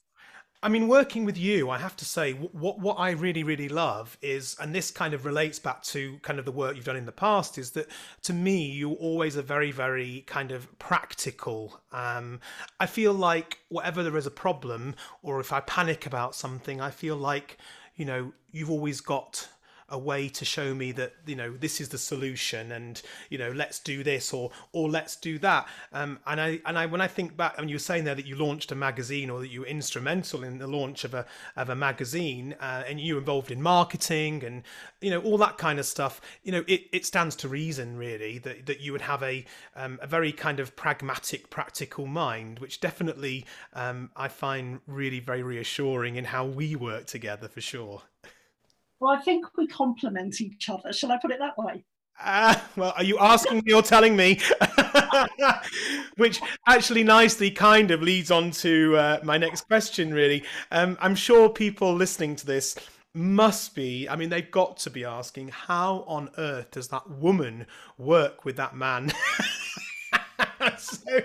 I 0.63 0.69
mean, 0.69 0.89
working 0.89 1.25
with 1.25 1.37
you, 1.37 1.71
I 1.71 1.79
have 1.79 1.97
to 1.97 2.05
say, 2.05 2.33
what 2.33 2.79
what 2.79 2.99
I 2.99 3.11
really 3.11 3.43
really 3.43 3.69
love 3.69 4.17
is, 4.23 4.57
and 4.61 4.75
this 4.75 4.91
kind 4.91 5.15
of 5.15 5.25
relates 5.25 5.59
back 5.59 5.83
to 5.85 6.19
kind 6.23 6.39
of 6.39 6.45
the 6.45 6.53
work 6.53 6.77
you've 6.77 6.85
done 6.85 6.97
in 6.97 7.07
the 7.07 7.13
past, 7.13 7.59
is 7.59 7.73
that 7.73 7.89
to 8.23 8.33
me 8.33 8.65
you 8.67 8.93
always 8.95 9.37
are 9.37 9.43
very 9.43 9.71
very 9.71 10.25
kind 10.27 10.53
of 10.53 10.79
practical. 10.79 11.81
Um, 11.93 12.41
I 12.81 12.87
feel 12.87 13.13
like 13.13 13.59
whatever 13.69 14.03
there 14.03 14.17
is 14.17 14.27
a 14.27 14.31
problem, 14.31 14.95
or 15.23 15.41
if 15.41 15.53
I 15.53 15.61
panic 15.61 16.07
about 16.07 16.35
something, 16.35 16.81
I 16.81 16.91
feel 16.91 17.17
like 17.17 17.59
you 17.95 18.05
know 18.05 18.33
you've 18.51 18.71
always 18.71 19.01
got 19.01 19.49
a 19.89 19.99
way 19.99 20.29
to 20.29 20.45
show 20.45 20.75
me 20.75 20.93
that 20.93 21.15
you 21.27 21.37
know 21.37 21.53
this 21.53 21.81
is 21.81 21.89
the 21.91 21.99
solution 21.99 22.73
and 22.73 23.03
you 23.31 23.39
know 23.39 23.51
let's 23.53 23.79
do 23.79 24.03
this 24.03 24.33
or 24.33 24.51
or 24.73 24.89
let's 24.89 25.17
do 25.17 25.39
that. 25.39 25.67
Um, 25.93 26.19
and 26.27 26.41
i 26.41 26.61
and 26.65 26.79
i 26.79 26.87
when 26.87 27.01
i 27.01 27.07
think 27.07 27.37
back 27.37 27.55
and 27.59 27.71
you 27.71 27.77
were 27.77 27.81
saying 27.81 28.05
there 28.05 28.15
that 28.15 28.27
you 28.27 28.37
launched 28.37 28.73
a 28.73 28.75
magazine 28.75 29.31
or 29.31 29.41
that 29.41 29.49
you 29.49 29.61
were 29.61 29.67
instrumental 29.67 30.43
in 30.43 30.59
the 30.59 30.67
launch 30.67 31.05
of 31.05 31.15
a 31.15 31.27
of 31.57 31.71
a 31.71 31.75
magazine 31.77 32.55
uh, 32.61 32.83
and 32.89 33.01
you 33.01 33.15
were 33.15 33.21
involved 33.21 33.51
in 33.51 33.63
marketing 33.63 34.43
and 34.45 34.63
you 35.01 35.11
know 35.11 35.21
all 35.23 35.39
that 35.39 35.59
kind 35.59 35.79
of 35.79 35.87
stuff 35.87 36.21
you 36.43 36.53
know 36.53 36.65
it, 36.67 36.83
it 36.93 37.07
stands 37.07 37.37
to 37.37 37.49
reason 37.49 37.97
really 37.97 38.39
that, 38.39 38.67
that 38.67 38.81
you 38.81 38.93
would 38.93 39.03
have 39.03 39.23
a 39.23 39.45
um, 39.75 39.99
a 40.03 40.07
very 40.07 40.33
kind 40.33 40.61
of 40.61 40.75
pragmatic 40.77 41.51
practical 41.51 42.07
mind 42.07 42.59
which 42.59 42.81
definitely 42.81 43.45
um, 43.75 44.11
i 44.17 44.29
find 44.29 44.81
really 44.87 45.21
very 45.21 45.43
reassuring 45.43 46.17
in 46.17 46.25
how 46.25 46.45
we 46.45 46.75
work 46.75 47.07
together 47.07 47.49
for 47.49 47.61
sure 47.61 48.03
well, 49.01 49.13
I 49.13 49.21
think 49.21 49.47
we 49.57 49.67
complement 49.67 50.41
each 50.41 50.69
other. 50.69 50.93
Shall 50.93 51.13
I 51.13 51.19
put 51.19 51.31
it 51.31 51.39
that 51.39 51.57
way? 51.59 51.85
Uh, 52.23 52.55
well, 52.77 52.95
are 52.97 53.05
you 53.05 53.19
asking 53.19 53.63
me 53.65 53.75
or 53.75 53.83
telling 53.83 54.17
me? 54.17 54.41
Which 56.17 56.41
actually 56.67 57.05
nicely 57.05 57.51
kind 57.51 57.91
of 57.91 58.01
leads 58.01 58.31
on 58.31 58.51
to 58.53 58.97
uh, 58.97 59.21
my 59.23 59.37
next 59.37 59.63
question, 59.63 60.15
really. 60.15 60.45
Um, 60.71 60.97
I'm 61.01 61.15
sure 61.15 61.51
people 61.51 61.95
listening 61.95 62.37
to 62.37 62.47
this 62.47 62.75
must 63.13 63.75
be, 63.75 64.09
I 64.09 64.17
mean, 64.17 64.31
they've 64.31 64.51
got 64.51 64.79
to 64.79 64.91
be 64.91 65.05
asking, 65.05 65.49
how 65.49 66.05
on 66.07 66.31
earth 66.39 66.71
does 66.71 66.89
that 66.89 67.11
woman 67.11 67.67
work 67.99 68.45
with 68.45 68.57
that 68.57 68.75
man? 68.75 69.13
so, 70.79 71.21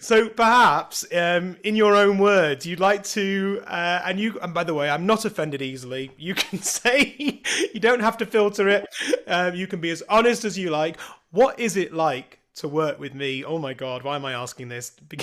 so 0.00 0.28
perhaps 0.28 1.04
um, 1.14 1.56
in 1.64 1.76
your 1.76 1.94
own 1.94 2.18
words 2.18 2.64
you'd 2.66 2.80
like 2.80 3.02
to 3.04 3.62
uh, 3.66 4.02
and 4.04 4.18
you 4.20 4.38
and 4.40 4.54
by 4.54 4.64
the 4.64 4.74
way 4.74 4.88
i'm 4.88 5.06
not 5.06 5.24
offended 5.24 5.62
easily. 5.62 6.10
You 6.16 6.34
can 6.34 6.60
say 6.62 7.42
you 7.72 7.80
don't 7.80 8.00
have 8.00 8.16
to 8.18 8.26
filter 8.26 8.68
it. 8.68 8.86
Um, 9.26 9.54
you 9.54 9.66
can 9.66 9.80
be 9.80 9.90
as 9.90 10.02
honest 10.08 10.44
as 10.44 10.58
you 10.58 10.70
like. 10.70 10.98
What 11.30 11.58
is 11.58 11.76
it 11.76 11.92
like 11.92 12.40
to 12.56 12.68
work 12.68 13.00
with 13.00 13.14
me? 13.14 13.44
Oh 13.44 13.58
my 13.58 13.74
god 13.74 14.02
why 14.02 14.16
am 14.16 14.24
i 14.24 14.32
asking 14.32 14.68
this? 14.68 14.92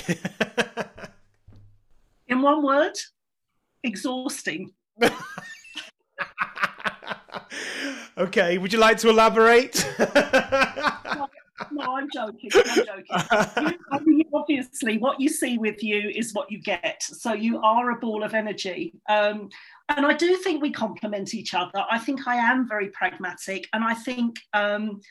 In 2.27 2.41
one 2.41 2.63
word 2.63 2.93
exhausting. 3.83 4.71
Okay 8.17 8.57
would 8.57 8.73
you 8.73 8.79
like 8.79 8.97
to 8.99 9.09
elaborate 9.09 9.85
I'm 11.95 12.09
joking. 12.13 12.49
I'm 12.53 12.85
joking. 12.85 13.77
Obviously, 14.33 14.97
what 14.97 15.19
you 15.19 15.29
see 15.29 15.57
with 15.57 15.83
you 15.83 16.09
is 16.15 16.33
what 16.33 16.51
you 16.51 16.59
get. 16.61 17.03
So 17.03 17.33
you 17.33 17.59
are 17.61 17.91
a 17.91 17.99
ball 17.99 18.23
of 18.23 18.33
energy. 18.33 18.93
Um, 19.09 19.49
and 19.89 20.05
I 20.05 20.13
do 20.13 20.37
think 20.37 20.61
we 20.61 20.71
complement 20.71 21.33
each 21.33 21.53
other. 21.53 21.83
I 21.89 21.99
think 21.99 22.27
I 22.27 22.35
am 22.35 22.67
very 22.67 22.89
pragmatic, 22.89 23.67
and 23.73 23.83
I 23.83 23.93
think 23.93 24.37
um, 24.53 25.01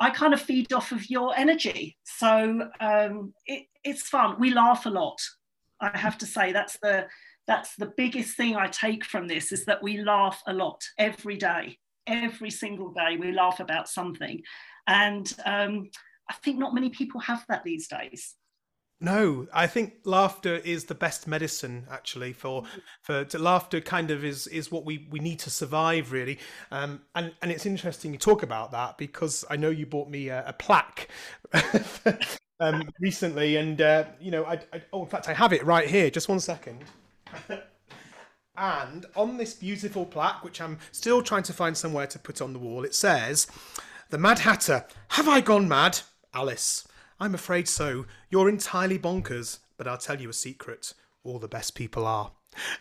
I 0.00 0.10
kind 0.10 0.34
of 0.34 0.40
feed 0.40 0.72
off 0.72 0.92
of 0.92 1.08
your 1.08 1.36
energy. 1.36 1.96
So 2.04 2.68
um, 2.80 3.32
it, 3.46 3.66
it's 3.84 4.02
fun. 4.08 4.36
We 4.40 4.50
laugh 4.50 4.86
a 4.86 4.90
lot. 4.90 5.20
I 5.80 5.96
have 5.96 6.18
to 6.18 6.26
say 6.26 6.52
that's 6.52 6.78
the 6.82 7.06
that's 7.46 7.76
the 7.76 7.92
biggest 7.96 8.36
thing 8.36 8.56
I 8.56 8.68
take 8.68 9.04
from 9.04 9.28
this 9.28 9.52
is 9.52 9.66
that 9.66 9.82
we 9.82 9.98
laugh 9.98 10.42
a 10.46 10.52
lot 10.52 10.82
every 10.98 11.36
day. 11.36 11.78
Every 12.06 12.50
single 12.50 12.92
day, 12.92 13.16
we 13.18 13.32
laugh 13.32 13.60
about 13.60 13.88
something. 13.88 14.42
And 14.86 15.32
um, 15.44 15.90
I 16.28 16.34
think 16.34 16.58
not 16.58 16.74
many 16.74 16.90
people 16.90 17.20
have 17.20 17.44
that 17.48 17.64
these 17.64 17.88
days. 17.88 18.34
No, 19.00 19.46
I 19.52 19.66
think 19.66 19.94
laughter 20.04 20.56
is 20.56 20.84
the 20.84 20.94
best 20.94 21.26
medicine 21.26 21.86
actually 21.90 22.32
for 22.32 22.64
for 23.02 23.26
laughter 23.34 23.80
kind 23.80 24.10
of 24.10 24.24
is 24.24 24.46
is 24.46 24.70
what 24.70 24.84
we 24.84 25.06
we 25.10 25.18
need 25.18 25.40
to 25.40 25.50
survive 25.50 26.12
really. 26.12 26.38
Um, 26.70 27.02
and 27.14 27.34
and 27.42 27.50
it's 27.50 27.66
interesting 27.66 28.12
you 28.12 28.18
talk 28.18 28.42
about 28.42 28.70
that 28.70 28.96
because 28.96 29.44
I 29.50 29.56
know 29.56 29.68
you 29.68 29.84
bought 29.84 30.08
me 30.08 30.28
a, 30.28 30.44
a 30.46 30.52
plaque 30.52 31.08
um, 32.60 32.88
recently, 33.00 33.56
and 33.56 33.80
uh, 33.80 34.04
you 34.20 34.30
know 34.30 34.44
I, 34.44 34.60
I 34.72 34.82
oh 34.92 35.02
in 35.02 35.08
fact 35.08 35.28
I 35.28 35.34
have 35.34 35.52
it 35.52 35.64
right 35.64 35.88
here. 35.88 36.08
Just 36.08 36.28
one 36.28 36.40
second. 36.40 36.84
and 38.56 39.06
on 39.16 39.36
this 39.36 39.54
beautiful 39.54 40.06
plaque, 40.06 40.44
which 40.44 40.60
I'm 40.60 40.78
still 40.92 41.20
trying 41.20 41.42
to 41.42 41.52
find 41.52 41.76
somewhere 41.76 42.06
to 42.06 42.18
put 42.18 42.40
on 42.40 42.52
the 42.52 42.58
wall, 42.58 42.84
it 42.84 42.94
says. 42.94 43.48
The 44.10 44.18
Mad 44.18 44.40
Hatter. 44.40 44.84
Have 45.08 45.28
I 45.28 45.40
gone 45.40 45.66
mad? 45.66 46.00
Alice. 46.34 46.86
I'm 47.20 47.34
afraid 47.34 47.68
so. 47.68 48.06
You're 48.28 48.48
entirely 48.48 48.98
bonkers, 48.98 49.58
but 49.76 49.86
I'll 49.86 49.98
tell 49.98 50.20
you 50.20 50.28
a 50.28 50.34
secret. 50.34 50.92
All 51.22 51.38
the 51.38 51.48
best 51.48 51.74
people 51.74 52.06
are. 52.06 52.32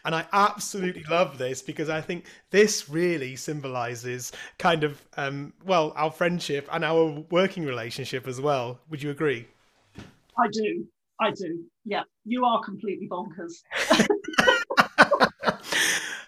And 0.06 0.14
I 0.14 0.28
absolutely 0.34 1.04
love 1.10 1.38
this 1.38 1.62
because 1.62 1.90
I 1.90 2.02
think 2.02 2.26
this 2.52 2.90
really 2.90 3.36
symbolizes 3.36 4.32
kind 4.60 4.84
of, 4.84 5.02
um, 5.18 5.54
well, 5.66 5.94
our 5.96 6.12
friendship 6.12 6.68
and 6.72 6.84
our 6.84 7.24
working 7.32 7.66
relationship 7.66 8.28
as 8.28 8.40
well. 8.42 8.80
Would 8.90 9.02
you 9.02 9.12
agree? 9.12 9.48
I 10.38 10.48
do. 10.52 10.86
I 11.20 11.32
do. 11.32 11.64
Yeah. 11.86 12.04
You 12.26 12.46
are 12.46 12.62
completely 12.64 13.08
bonkers. 13.08 13.64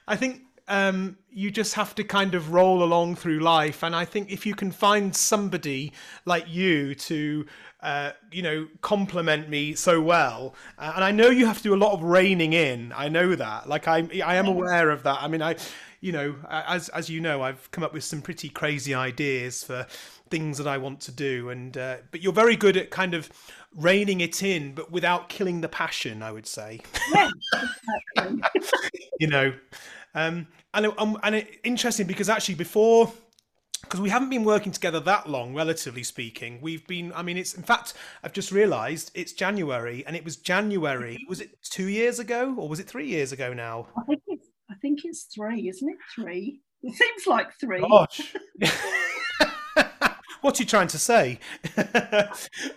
I 0.08 0.16
think 0.16 0.42
um, 0.68 1.18
you 1.30 1.52
just 1.52 1.76
have 1.76 1.94
to 1.96 2.04
kind 2.04 2.34
of 2.34 2.52
roll 2.52 2.84
along 2.84 3.16
through 3.16 3.40
life. 3.40 3.84
And 3.84 3.96
I 3.96 4.06
think 4.06 4.32
if 4.32 4.46
you 4.46 4.56
can 4.56 4.72
find 4.72 5.16
somebody 5.16 5.94
like 6.26 6.46
you 6.48 6.96
to, 6.96 7.46
uh, 7.82 8.12
you 8.32 8.42
know, 8.42 8.68
compliment 8.82 9.50
me 9.50 9.76
so 9.76 10.02
well, 10.02 10.56
uh, 10.80 10.94
and 10.96 11.04
I 11.04 11.12
know 11.12 11.30
you 11.30 11.46
have 11.46 11.58
to 11.58 11.64
do 11.64 11.74
a 11.74 11.78
lot 11.78 11.94
of 11.94 12.04
reining 12.04 12.54
in. 12.54 12.94
I 12.96 13.10
know 13.10 13.36
that. 13.36 13.70
Like 13.70 13.88
I, 13.88 14.08
I 14.24 14.36
am 14.36 14.48
aware 14.48 14.90
of 14.90 15.04
that. 15.04 15.22
I 15.22 15.28
mean, 15.28 15.42
I, 15.42 15.56
you 16.02 16.12
know, 16.12 16.36
as 16.50 16.90
as 16.90 17.10
you 17.10 17.20
know, 17.20 17.42
I've 17.42 17.70
come 17.72 17.84
up 17.84 17.94
with 17.94 18.04
some 18.04 18.22
pretty 18.22 18.50
crazy 18.50 18.94
ideas 18.94 19.64
for 19.64 19.86
things 20.30 20.58
that 20.58 20.68
I 20.68 20.78
want 20.78 21.00
to 21.02 21.12
do, 21.12 21.50
and 21.50 21.78
uh, 21.78 21.98
but 22.12 22.22
you're 22.22 22.34
very 22.34 22.56
good 22.56 22.78
at 22.78 22.90
kind 22.90 23.14
of 23.14 23.30
reining 23.76 24.22
it 24.22 24.42
in, 24.42 24.74
but 24.74 24.92
without 24.92 25.30
killing 25.30 25.62
the 25.62 25.68
passion. 25.70 26.24
I 26.24 26.32
would 26.32 26.48
say. 26.48 26.82
Yeah, 27.14 27.30
you 29.20 29.28
know. 29.28 29.54
Um, 30.16 30.48
and 30.74 30.88
um, 30.98 31.20
and 31.22 31.36
it, 31.36 31.60
interesting 31.64 32.08
because 32.08 32.30
actually 32.30 32.56
before 32.56 33.12
because 33.86 34.02
we 34.02 34.10
haven't 34.10 34.30
been 34.30 34.44
working 34.44 34.72
together 34.72 35.00
that 35.02 35.30
long, 35.30 35.54
relatively 35.54 36.02
speaking. 36.02 36.60
We've 36.60 36.86
been, 36.88 37.14
I 37.14 37.22
mean, 37.22 37.38
it's 37.38 37.54
in 37.54 37.62
fact, 37.62 37.94
I've 38.24 38.34
just 38.34 38.52
realised 38.52 39.12
it's 39.14 39.32
January, 39.32 40.04
and 40.08 40.16
it 40.16 40.26
was 40.26 40.38
January. 40.38 41.24
Was 41.30 41.40
it 41.40 41.62
two 41.62 41.88
years 41.88 42.20
ago, 42.20 42.56
or 42.58 42.68
was 42.68 42.80
it 42.80 42.88
three 42.88 43.08
years 43.08 43.32
ago 43.32 43.54
now? 43.54 43.88
I 43.98 44.04
think 44.06 44.24
it's, 44.28 44.48
I 44.70 44.76
think 44.82 45.02
it's 45.04 45.24
three, 45.24 45.70
isn't 45.70 45.88
it? 45.88 45.98
Three. 46.16 46.62
It 46.82 46.96
seems 46.96 47.28
like 47.28 47.48
three. 47.60 47.82
Gosh. 47.82 48.34
What's 50.46 50.60
he 50.60 50.66
trying 50.66 50.90
to 50.90 51.00
say? 51.00 51.40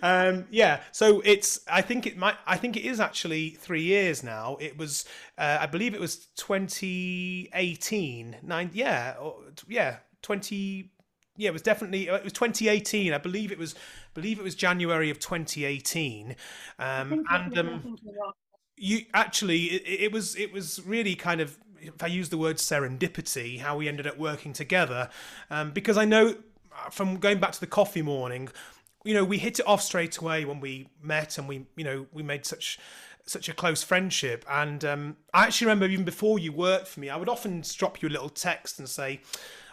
um, 0.02 0.46
yeah, 0.50 0.80
so 0.90 1.20
it's. 1.22 1.60
I 1.70 1.82
think 1.82 2.06
it 2.06 2.16
might. 2.16 2.36
I 2.46 2.56
think 2.56 2.78
it 2.78 2.86
is 2.86 2.98
actually 2.98 3.50
three 3.50 3.82
years 3.82 4.22
now. 4.22 4.56
It 4.58 4.78
was. 4.78 5.04
Uh, 5.36 5.58
I 5.60 5.66
believe 5.66 5.92
it 5.92 6.00
was 6.00 6.28
2018. 6.36 8.36
Nine. 8.42 8.70
Yeah. 8.72 9.16
Or, 9.20 9.40
yeah. 9.68 9.98
20. 10.22 10.90
Yeah, 11.36 11.50
it 11.50 11.52
was 11.52 11.60
definitely. 11.60 12.08
It 12.08 12.24
was 12.24 12.32
2018. 12.32 13.12
I 13.12 13.18
believe 13.18 13.52
it 13.52 13.58
was. 13.58 13.74
I 13.74 13.78
Believe 14.14 14.38
it 14.38 14.44
was 14.44 14.54
January 14.54 15.10
of 15.10 15.18
2018. 15.18 16.36
Um, 16.78 17.26
and 17.30 17.58
um, 17.58 17.98
you 18.78 19.00
actually, 19.12 19.64
it, 19.64 20.04
it 20.04 20.10
was. 20.10 20.36
It 20.36 20.54
was 20.54 20.80
really 20.86 21.14
kind 21.14 21.42
of 21.42 21.58
if 21.80 22.02
I 22.02 22.06
use 22.06 22.28
the 22.28 22.38
word 22.38 22.56
serendipity, 22.56 23.60
how 23.60 23.76
we 23.76 23.88
ended 23.88 24.06
up 24.06 24.18
working 24.18 24.52
together, 24.52 25.08
um, 25.50 25.70
because 25.70 25.96
I 25.96 26.04
know 26.04 26.36
from 26.90 27.18
going 27.18 27.38
back 27.38 27.52
to 27.52 27.60
the 27.60 27.66
coffee 27.66 28.02
morning, 28.02 28.48
you 29.04 29.14
know, 29.14 29.24
we 29.24 29.38
hit 29.38 29.58
it 29.58 29.66
off 29.66 29.82
straight 29.82 30.18
away 30.18 30.44
when 30.44 30.60
we 30.60 30.88
met, 31.02 31.38
and 31.38 31.48
we, 31.48 31.66
you 31.76 31.84
know, 31.84 32.06
we 32.12 32.22
made 32.22 32.44
such 32.44 32.78
such 33.26 33.48
a 33.48 33.52
close 33.52 33.82
friendship. 33.82 34.44
And 34.50 34.84
um, 34.84 35.16
I 35.34 35.44
actually 35.44 35.66
remember 35.66 35.86
even 35.86 36.04
before 36.04 36.38
you 36.38 36.52
worked 36.52 36.88
for 36.88 37.00
me, 37.00 37.10
I 37.10 37.16
would 37.16 37.28
often 37.28 37.62
drop 37.76 38.00
you 38.02 38.08
a 38.08 38.10
little 38.10 38.30
text 38.30 38.78
and 38.78 38.88
say, 38.88 39.20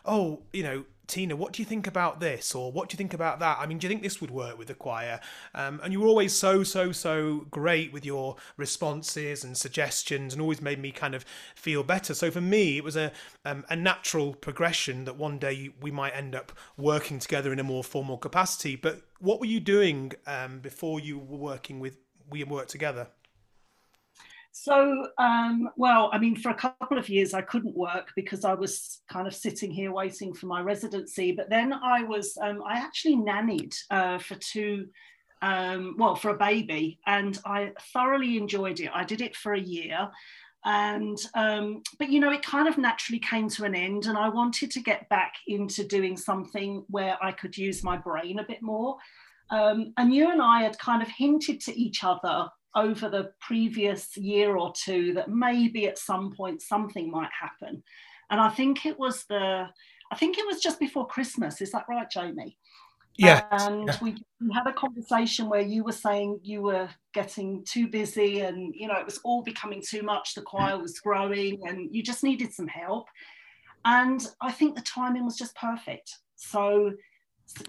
"Oh, 0.06 0.44
you 0.54 0.64
know, 0.64 0.86
Tina, 1.08 1.36
what 1.36 1.54
do 1.54 1.62
you 1.62 1.66
think 1.66 1.88
about 1.88 2.20
this? 2.20 2.56
Or 2.56 2.72
what 2.72 2.90
do 2.90 2.94
you 2.94 2.98
think 2.98 3.14
about 3.14 3.40
that? 3.40 3.58
I 3.60 3.66
mean, 3.66 3.78
do 3.78 3.86
you 3.86 3.90
think 3.90 4.02
this 4.02 4.22
would 4.22 4.32
work 4.32 4.58
with 4.58 4.68
the 4.68 4.74
choir? 4.74 5.20
Um, 5.54 5.80
and 5.84 5.94
you 5.94 6.00
were 6.00 6.08
always 6.08 6.36
so, 6.36 6.64
so, 6.64 6.92
so 6.92 7.46
great 7.52 7.94
with 7.94 8.06
your 8.06 8.36
responses 8.58 9.44
and 9.44 9.58
suggestions 9.58 10.34
and 10.34 10.42
always 10.42 10.62
made 10.62 10.80
me 10.80 10.92
kind 10.92 11.16
of 11.16 11.26
feel 11.56 11.84
better. 11.84 12.14
So 12.14 12.32
for 12.32 12.42
me, 12.42 12.78
it 12.78 12.84
was 12.84 12.96
a, 12.96 13.12
um, 13.44 13.66
a 13.70 13.76
natural 13.76 14.34
progression 14.34 15.06
that 15.06 15.18
one 15.18 15.38
day 15.38 15.70
we 15.82 15.92
might 15.92 16.16
end 16.16 16.36
up 16.36 16.52
working 16.78 17.20
together 17.20 17.54
in 17.54 17.60
a 17.60 17.64
more 17.64 17.84
formal 17.84 18.18
capacity. 18.18 18.76
But 18.76 19.02
what 19.20 19.40
were 19.40 19.46
you 19.46 19.60
doing 19.60 20.14
um, 20.28 20.60
before 20.60 21.00
you 21.00 21.20
were 21.20 21.38
working 21.38 21.80
with, 21.80 21.98
we 22.30 22.44
worked 22.44 22.70
together? 22.70 23.08
So, 24.58 25.08
um, 25.18 25.70
well, 25.76 26.10
I 26.14 26.18
mean, 26.18 26.38
for 26.38 26.50
a 26.50 26.56
couple 26.56 26.98
of 26.98 27.10
years 27.10 27.34
I 27.34 27.42
couldn't 27.42 27.76
work 27.76 28.14
because 28.16 28.46
I 28.46 28.54
was 28.54 29.02
kind 29.12 29.28
of 29.28 29.36
sitting 29.36 29.70
here 29.70 29.92
waiting 29.92 30.34
for 30.34 30.46
my 30.46 30.62
residency. 30.62 31.34
But 31.34 31.50
then 31.50 31.74
I 31.74 32.04
was, 32.04 32.38
um, 32.42 32.64
I 32.66 32.78
actually 32.78 33.18
nannied 33.18 33.76
uh, 33.92 34.18
for 34.18 34.36
two, 34.36 34.88
um, 35.42 35.98
well, 36.00 36.16
for 36.16 36.30
a 36.30 36.38
baby, 36.38 37.00
and 37.06 37.38
I 37.46 37.74
thoroughly 37.94 38.38
enjoyed 38.38 38.80
it. 38.80 38.92
I 38.94 39.04
did 39.04 39.20
it 39.20 39.36
for 39.36 39.54
a 39.54 39.60
year. 39.60 40.10
And, 40.64 41.18
um, 41.34 41.84
but 42.00 42.10
you 42.10 42.22
know, 42.22 42.32
it 42.32 42.42
kind 42.42 42.70
of 42.70 42.78
naturally 42.78 43.20
came 43.20 43.50
to 43.50 43.66
an 43.66 43.76
end, 43.76 44.06
and 44.06 44.18
I 44.18 44.30
wanted 44.30 44.72
to 44.72 44.80
get 44.80 45.10
back 45.10 45.34
into 45.48 45.86
doing 45.86 46.16
something 46.16 46.86
where 46.88 47.18
I 47.22 47.34
could 47.34 47.58
use 47.58 47.84
my 47.84 47.98
brain 47.98 48.40
a 48.40 48.46
bit 48.48 48.62
more. 48.62 48.96
Um, 49.50 49.92
and 49.98 50.14
you 50.14 50.32
and 50.32 50.42
I 50.42 50.64
had 50.64 50.80
kind 50.80 51.02
of 51.02 51.10
hinted 51.10 51.60
to 51.66 51.78
each 51.78 52.06
other 52.06 52.48
over 52.76 53.10
the 53.10 53.32
previous 53.40 54.18
year 54.18 54.58
or 54.58 54.74
two 54.76 55.14
that 55.14 55.30
maybe 55.30 55.88
at 55.88 55.98
some 55.98 56.32
point 56.32 56.62
something 56.62 57.10
might 57.10 57.32
happen. 57.40 57.82
And 58.30 58.42
I 58.42 58.50
think 58.50 58.86
it 58.86 59.00
was 59.00 59.26
the, 59.30 59.68
I 60.12 60.16
think 60.16 60.38
it 60.38 60.46
was 60.46 60.62
just 60.62 60.80
before 60.80 61.08
Christmas. 61.08 61.62
Is 61.62 61.72
that 61.72 61.86
right, 61.88 62.10
Jamie? 62.10 62.58
Yeah. 63.18 63.44
And 63.52 63.88
yeah. 63.88 63.98
We, 64.02 64.18
we 64.42 64.54
had 64.54 64.68
a 64.68 64.74
conversation 64.74 65.48
where 65.48 65.62
you 65.62 65.84
were 65.84 65.94
saying 65.94 66.42
you 66.44 66.62
were 66.62 66.90
getting 67.14 67.64
too 67.64 67.88
busy 67.88 68.42
and, 68.42 68.76
you 68.76 68.88
know, 68.88 68.98
it 68.98 69.06
was 69.06 69.20
all 69.24 69.42
becoming 69.42 69.82
too 69.82 70.04
much. 70.04 70.34
The 70.34 70.42
choir 70.42 70.78
was 70.78 71.00
growing 71.00 71.66
and 71.68 71.96
you 71.96 72.04
just 72.04 72.24
needed 72.24 72.54
some 72.54 72.68
help. 72.68 73.08
And 73.86 74.28
I 74.42 74.52
think 74.52 74.76
the 74.76 74.82
timing 74.82 75.24
was 75.24 75.38
just 75.38 75.56
perfect. 75.56 76.14
So 76.36 76.92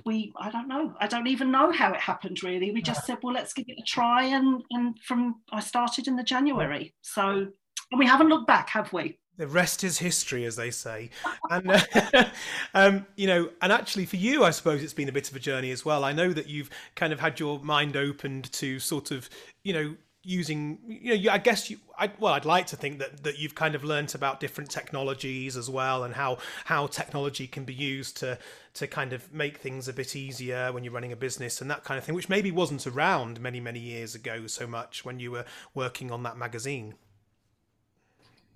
we 0.04 0.32
i 0.40 0.50
don't 0.50 0.68
know. 0.68 0.94
I 1.00 1.06
don't 1.06 1.26
even 1.26 1.50
know 1.50 1.70
how 1.70 1.92
it 1.92 2.00
happened 2.00 2.42
really. 2.42 2.70
We 2.70 2.82
just 2.82 3.04
said 3.06 3.18
well 3.22 3.34
let's 3.34 3.52
give 3.52 3.66
it 3.68 3.78
a 3.78 3.82
try 3.82 4.24
and 4.24 4.62
and 4.70 4.98
from 5.00 5.36
i 5.52 5.60
started 5.60 6.08
in 6.08 6.16
the 6.16 6.22
january. 6.22 6.94
So 7.02 7.48
and 7.90 7.98
we 7.98 8.06
haven't 8.06 8.28
looked 8.28 8.46
back 8.46 8.68
have 8.70 8.92
we? 8.92 9.18
The 9.36 9.46
rest 9.46 9.84
is 9.84 9.98
history 9.98 10.46
as 10.46 10.56
they 10.56 10.70
say. 10.70 11.10
And 11.50 11.70
uh, 11.70 12.24
um, 12.74 13.06
you 13.16 13.26
know 13.26 13.50
and 13.60 13.72
actually 13.72 14.06
for 14.06 14.16
you 14.16 14.44
i 14.44 14.50
suppose 14.50 14.82
it's 14.82 14.94
been 14.94 15.08
a 15.08 15.12
bit 15.12 15.30
of 15.30 15.36
a 15.36 15.40
journey 15.40 15.70
as 15.70 15.84
well. 15.84 16.04
I 16.04 16.12
know 16.12 16.32
that 16.32 16.48
you've 16.48 16.70
kind 16.94 17.12
of 17.12 17.20
had 17.20 17.38
your 17.38 17.60
mind 17.60 17.96
opened 17.96 18.50
to 18.52 18.78
sort 18.78 19.10
of 19.10 19.28
you 19.62 19.72
know 19.72 19.96
using 20.26 20.76
you 20.88 21.22
know 21.22 21.32
i 21.32 21.38
guess 21.38 21.70
you 21.70 21.78
I, 21.96 22.10
well 22.18 22.34
i'd 22.34 22.44
like 22.44 22.66
to 22.68 22.76
think 22.76 22.98
that 22.98 23.22
that 23.22 23.38
you've 23.38 23.54
kind 23.54 23.76
of 23.76 23.84
learnt 23.84 24.12
about 24.12 24.40
different 24.40 24.70
technologies 24.70 25.56
as 25.56 25.70
well 25.70 26.02
and 26.02 26.16
how 26.16 26.38
how 26.64 26.88
technology 26.88 27.46
can 27.46 27.64
be 27.64 27.72
used 27.72 28.16
to 28.18 28.36
to 28.74 28.88
kind 28.88 29.12
of 29.12 29.32
make 29.32 29.58
things 29.58 29.86
a 29.86 29.92
bit 29.92 30.16
easier 30.16 30.72
when 30.72 30.82
you're 30.82 30.92
running 30.92 31.12
a 31.12 31.16
business 31.16 31.60
and 31.60 31.70
that 31.70 31.84
kind 31.84 31.96
of 31.96 32.02
thing 32.04 32.14
which 32.14 32.28
maybe 32.28 32.50
wasn't 32.50 32.84
around 32.88 33.40
many 33.40 33.60
many 33.60 33.78
years 33.78 34.16
ago 34.16 34.48
so 34.48 34.66
much 34.66 35.04
when 35.04 35.20
you 35.20 35.30
were 35.30 35.44
working 35.74 36.10
on 36.10 36.24
that 36.24 36.36
magazine. 36.36 36.94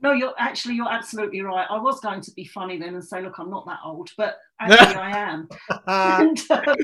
No 0.03 0.13
you're 0.13 0.35
actually 0.39 0.75
you're 0.75 0.91
absolutely 0.91 1.41
right. 1.43 1.67
I 1.71 1.79
was 1.79 2.01
going 2.01 2.21
to 2.23 2.33
be 2.33 2.45
funny 2.47 2.79
then 2.79 2.95
and 2.95 3.05
say 3.05 3.23
look 3.23 3.39
i'm 3.39 3.51
not 3.51 3.65
that 3.67 3.79
old 3.85 4.11
but 4.19 4.39
actually 4.59 4.97
i 5.01 5.17
am. 5.17 5.49
And, 5.87 6.39
um, 6.51 6.77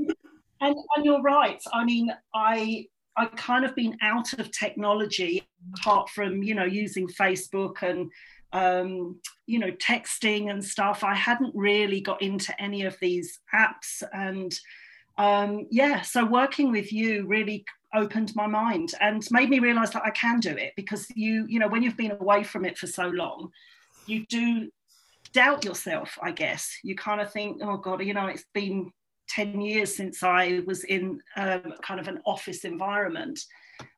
and 0.61 0.77
and 0.96 1.05
you're 1.05 1.22
right. 1.22 1.61
I 1.72 1.85
mean 1.85 2.12
i 2.33 2.87
I've 3.16 3.35
kind 3.37 3.64
of 3.64 3.74
been 3.74 3.96
out 4.02 4.33
of 4.35 4.50
technology 4.50 5.42
apart 5.74 6.11
from 6.11 6.42
you 6.42 6.55
know 6.55 6.64
using 6.64 7.09
Facebook 7.09 7.83
and 7.83 8.11
um, 8.52 9.20
you 9.46 9.59
know 9.59 9.70
texting 9.72 10.50
and 10.50 10.64
stuff. 10.64 11.05
I 11.05 11.14
hadn't 11.14 11.55
really 11.55 12.00
got 12.00 12.22
into 12.22 12.61
any 12.61 12.85
of 12.85 12.96
these 13.00 13.40
apps, 13.55 14.02
and 14.12 14.59
um, 15.18 15.66
yeah, 15.70 16.02
so 16.02 16.24
working 16.24 16.70
with 16.70 16.92
you 16.92 17.26
really 17.26 17.64
opened 17.94 18.35
my 18.37 18.46
mind 18.46 18.92
and 19.00 19.26
made 19.31 19.48
me 19.48 19.59
realize 19.59 19.90
that 19.92 20.05
I 20.05 20.11
can 20.11 20.40
do 20.40 20.50
it 20.50 20.72
because 20.76 21.07
you 21.14 21.46
you 21.48 21.59
know 21.59 21.68
when 21.68 21.83
you've 21.83 21.96
been 21.96 22.16
away 22.20 22.42
from 22.44 22.64
it 22.64 22.79
for 22.79 22.87
so 22.87 23.09
long, 23.09 23.50
you 24.07 24.26
do 24.26 24.70
doubt 25.33 25.64
yourself. 25.64 26.18
I 26.22 26.33
guess 26.33 26.79
you 26.83 26.96
kind 26.96 27.20
of 27.20 27.33
think, 27.33 27.61
oh 27.62 27.76
God, 27.76 28.02
you 28.02 28.14
know, 28.14 28.26
it's 28.26 28.46
been 28.55 28.90
10 29.29 29.61
years 29.61 29.95
since 29.95 30.23
I 30.23 30.62
was 30.67 30.85
in 30.85 31.21
um, 31.37 31.75
kind 31.83 32.01
of 32.01 32.09
an 32.09 32.21
office 32.27 32.65
environment. 32.65 33.41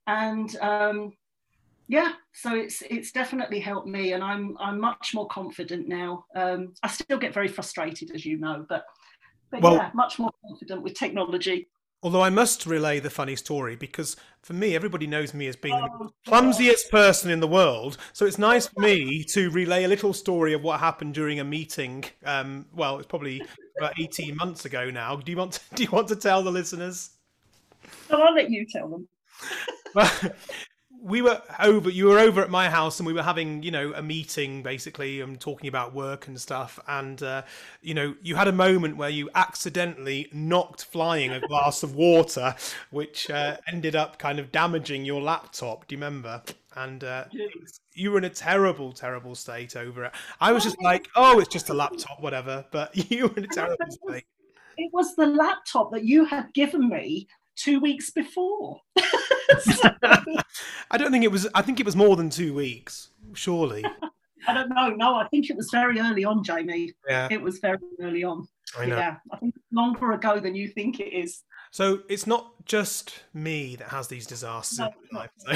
And 0.06 0.54
um, 0.60 1.12
yeah, 1.88 2.12
so 2.34 2.54
it's 2.54 2.82
it's 2.82 3.12
definitely 3.12 3.60
helped 3.60 3.88
me, 3.88 4.12
and 4.12 4.22
I'm 4.22 4.56
I'm 4.60 4.78
much 4.78 5.12
more 5.14 5.26
confident 5.28 5.88
now. 5.88 6.26
Um, 6.34 6.74
I 6.82 6.88
still 6.88 7.18
get 7.18 7.32
very 7.32 7.48
frustrated, 7.48 8.10
as 8.14 8.26
you 8.26 8.38
know, 8.38 8.66
but 8.68 8.84
but 9.50 9.62
well, 9.62 9.74
yeah, 9.74 9.90
much 9.94 10.18
more 10.18 10.30
confident 10.46 10.82
with 10.82 10.94
technology. 10.94 11.68
Although 12.02 12.22
I 12.22 12.30
must 12.30 12.64
relay 12.64 13.00
the 13.00 13.10
funny 13.10 13.34
story 13.34 13.74
because 13.74 14.16
for 14.42 14.52
me, 14.52 14.76
everybody 14.76 15.06
knows 15.06 15.34
me 15.34 15.48
as 15.48 15.56
being 15.56 15.74
oh, 15.74 16.04
the 16.04 16.30
clumsiest 16.30 16.90
person 16.90 17.28
in 17.28 17.40
the 17.40 17.48
world. 17.48 17.98
So 18.12 18.24
it's 18.24 18.38
nice 18.38 18.68
for 18.68 18.80
me 18.80 19.24
to 19.30 19.50
relay 19.50 19.82
a 19.82 19.88
little 19.88 20.12
story 20.12 20.52
of 20.52 20.62
what 20.62 20.78
happened 20.78 21.14
during 21.14 21.40
a 21.40 21.44
meeting. 21.44 22.04
Um, 22.24 22.66
well, 22.72 22.98
it's 22.98 23.08
probably 23.08 23.42
about 23.76 23.98
eighteen 23.98 24.36
months 24.36 24.64
ago 24.64 24.90
now. 24.90 25.16
Do 25.16 25.32
you 25.32 25.38
want 25.38 25.52
to, 25.54 25.60
do 25.74 25.82
you 25.82 25.90
want 25.90 26.08
to 26.08 26.16
tell 26.16 26.42
the 26.42 26.52
listeners? 26.52 27.10
I'll 28.10 28.34
let 28.34 28.50
you 28.50 28.64
tell 28.64 28.88
them. 28.88 29.08
well, 29.94 30.10
we 31.02 31.22
were 31.22 31.40
over 31.60 31.90
you 31.90 32.06
were 32.06 32.18
over 32.18 32.42
at 32.42 32.50
my 32.50 32.68
house 32.68 32.98
and 32.98 33.06
we 33.06 33.12
were 33.12 33.22
having 33.22 33.62
you 33.62 33.70
know 33.70 33.92
a 33.94 34.02
meeting 34.02 34.62
basically 34.62 35.20
and 35.20 35.40
talking 35.40 35.68
about 35.68 35.94
work 35.94 36.26
and 36.26 36.40
stuff. 36.40 36.78
And 36.88 37.22
uh, 37.22 37.42
you 37.82 37.94
know 37.94 38.14
you 38.22 38.36
had 38.36 38.48
a 38.48 38.52
moment 38.52 38.96
where 38.96 39.10
you 39.10 39.30
accidentally 39.34 40.28
knocked 40.32 40.84
flying 40.84 41.30
a 41.30 41.40
glass 41.40 41.82
of 41.82 41.94
water 41.94 42.54
which 42.90 43.30
uh, 43.30 43.58
ended 43.66 43.96
up 43.96 44.18
kind 44.18 44.38
of 44.38 44.50
damaging 44.52 45.04
your 45.04 45.20
laptop. 45.20 45.86
Do 45.86 45.94
you 45.94 45.98
remember? 45.98 46.42
And 46.76 47.02
uh, 47.02 47.24
you 47.94 48.12
were 48.12 48.18
in 48.18 48.24
a 48.24 48.30
terrible 48.30 48.92
terrible 48.92 49.34
state 49.34 49.76
over 49.76 50.04
it. 50.04 50.12
I 50.40 50.52
was 50.52 50.64
just 50.64 50.80
like 50.82 51.08
oh 51.16 51.38
it's 51.38 51.48
just 51.48 51.70
a 51.70 51.74
laptop 51.74 52.20
whatever. 52.20 52.64
But 52.70 52.96
you 53.10 53.28
were 53.28 53.36
in 53.36 53.44
a 53.44 53.48
terrible 53.48 53.86
state. 54.08 54.24
It 54.76 54.90
was 54.92 55.16
the 55.16 55.26
laptop 55.26 55.90
that 55.92 56.04
you 56.04 56.24
had 56.24 56.54
given 56.54 56.88
me 56.88 57.26
two 57.58 57.80
weeks 57.80 58.10
before 58.10 58.80
I 60.90 60.96
don't 60.96 61.10
think 61.10 61.24
it 61.24 61.32
was. 61.32 61.48
I 61.54 61.62
think 61.62 61.80
it 61.80 61.86
was 61.86 61.96
more 61.96 62.16
than 62.16 62.30
two 62.30 62.54
weeks. 62.54 63.10
Surely. 63.34 63.84
I 64.46 64.54
don't 64.54 64.68
know. 64.68 64.90
No, 64.90 65.14
I 65.16 65.28
think 65.28 65.50
it 65.50 65.56
was 65.56 65.68
very 65.70 66.00
early 66.00 66.24
on, 66.24 66.42
Jamie. 66.42 66.92
Yeah. 67.08 67.28
It 67.30 67.40
was 67.40 67.58
very 67.58 67.78
early 68.00 68.24
on. 68.24 68.46
I 68.76 68.86
know. 68.86 68.96
Yeah, 68.96 69.16
I 69.32 69.36
think 69.38 69.54
longer 69.72 70.12
ago 70.12 70.40
than 70.40 70.54
you 70.54 70.68
think 70.68 71.00
it 71.00 71.12
is. 71.12 71.42
So 71.70 72.00
it's 72.08 72.26
not 72.26 72.64
just 72.64 73.24
me 73.34 73.76
that 73.76 73.88
has 73.88 74.08
these 74.08 74.26
disasters 74.26 74.78
no, 74.78 74.90
in 75.10 75.18
life. 75.18 75.30
So. 75.38 75.54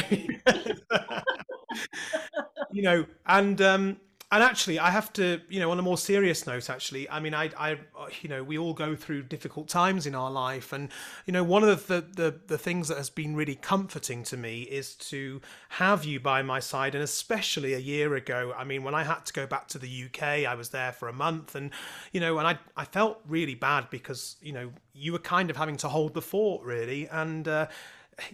you 2.72 2.82
know, 2.82 3.06
and 3.26 3.60
um, 3.62 3.96
and 4.32 4.42
actually 4.42 4.78
i 4.78 4.90
have 4.90 5.12
to 5.12 5.40
you 5.48 5.60
know 5.60 5.70
on 5.70 5.78
a 5.78 5.82
more 5.82 5.98
serious 5.98 6.46
note 6.46 6.68
actually 6.68 7.08
i 7.10 7.20
mean 7.20 7.34
i 7.34 7.48
i 7.56 7.78
you 8.20 8.28
know 8.28 8.42
we 8.42 8.58
all 8.58 8.74
go 8.74 8.94
through 8.94 9.22
difficult 9.22 9.68
times 9.68 10.06
in 10.06 10.14
our 10.14 10.30
life. 10.30 10.72
And 10.72 10.88
you 11.26 11.32
know 11.32 11.44
one 11.44 11.64
of 11.64 11.86
the 11.86 12.04
the 12.14 12.40
the 12.46 12.58
things 12.58 12.88
that 12.88 12.98
has 12.98 13.10
been 13.10 13.34
really 13.36 13.54
comforting 13.54 14.22
to 14.24 14.36
me 14.36 14.62
is 14.62 14.94
to 14.96 15.40
have 15.70 16.04
you 16.04 16.20
by 16.20 16.42
my 16.42 16.60
side. 16.60 16.94
And 16.94 17.04
especially 17.04 17.74
a 17.74 17.78
year 17.78 18.14
ago 18.14 18.54
i 18.56 18.64
mean 18.64 18.82
when 18.82 18.94
i 18.94 19.04
had 19.04 19.24
to 19.26 19.32
go 19.32 19.46
back 19.46 19.68
to 19.68 19.78
the 19.78 20.04
uk 20.06 20.22
i 20.22 20.54
was 20.54 20.70
there 20.70 20.92
for 20.92 21.08
a 21.08 21.12
month. 21.12 21.54
And 21.54 21.70
you 22.12 22.20
know 22.20 22.38
and 22.38 22.46
i 22.46 22.58
i 22.76 22.84
felt 22.84 23.20
really 23.26 23.54
bad 23.54 23.90
because 23.90 24.36
you 24.42 24.52
know 24.52 24.72
you 24.92 25.12
were 25.12 25.18
kind 25.18 25.50
of 25.50 25.56
having 25.56 25.76
to 25.78 25.88
hold 25.88 26.14
the 26.14 26.22
fort 26.22 26.64
really. 26.64 27.08
And 27.08 27.46
uh, 27.48 27.68